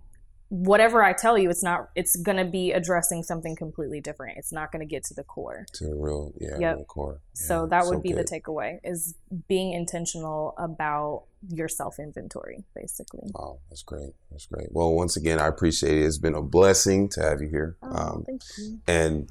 [0.49, 1.89] whatever I tell you, it's not.
[1.95, 4.37] It's gonna be addressing something completely different.
[4.37, 5.65] It's not gonna get to the core.
[5.73, 6.77] To the real, yeah, yep.
[6.79, 7.21] the core.
[7.35, 8.27] Yeah, so that would so be good.
[8.27, 9.15] the takeaway: is
[9.47, 13.29] being intentional about your self inventory, basically.
[13.33, 14.13] Wow, that's great.
[14.31, 14.69] That's great.
[14.71, 16.05] Well, once again, I appreciate it.
[16.05, 17.77] It's been a blessing to have you here.
[17.83, 18.79] Oh, um, thank you.
[18.87, 19.29] And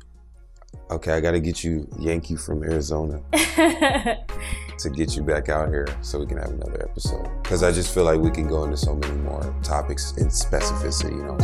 [0.90, 5.86] okay, I got to get you Yankee from Arizona to get you back out here
[6.00, 7.28] so we can have another episode.
[7.42, 11.10] Because I just feel like we can go into so many more topics in specificity,
[11.10, 11.36] you know.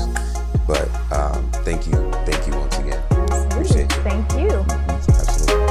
[0.67, 1.93] But um, thank you,
[2.25, 3.03] thank you once again.
[3.51, 4.03] Appreciate you.
[4.03, 4.51] Thank you.
[5.09, 5.65] Absolutely.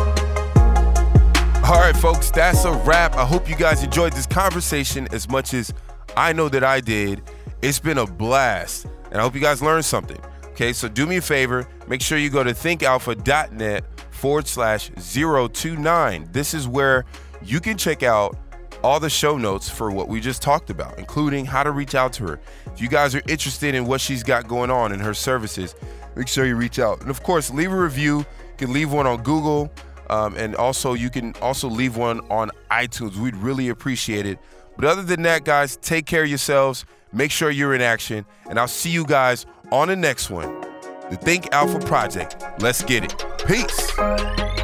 [1.64, 3.16] All right, folks, that's a wrap.
[3.16, 5.74] I hope you guys enjoyed this conversation as much as
[6.16, 7.22] I know that I did.
[7.62, 10.20] It's been a blast, and I hope you guys learned something.
[10.54, 16.30] Okay, so do me a favor, make sure you go to thinkalpha.net forward slash 029.
[16.32, 17.06] This is where
[17.42, 18.38] you can check out
[18.84, 22.14] all the show notes for what we just talked about, including how to reach out
[22.14, 22.40] to her.
[22.68, 25.74] If you guys are interested in what she's got going on in her services,
[26.16, 27.02] make sure you reach out.
[27.02, 28.20] And of course, leave a review.
[28.20, 28.26] You
[28.58, 29.72] can leave one on Google,
[30.12, 33.16] um, and also you can also leave one on iTunes.
[33.16, 34.38] We'd really appreciate it.
[34.76, 36.86] But other than that, guys, take care of yourselves.
[37.12, 40.62] Make sure you're in action, and I'll see you guys on the next one.
[41.10, 42.42] The Think Alpha Project.
[42.60, 43.26] Let's get it.
[43.48, 44.63] Peace.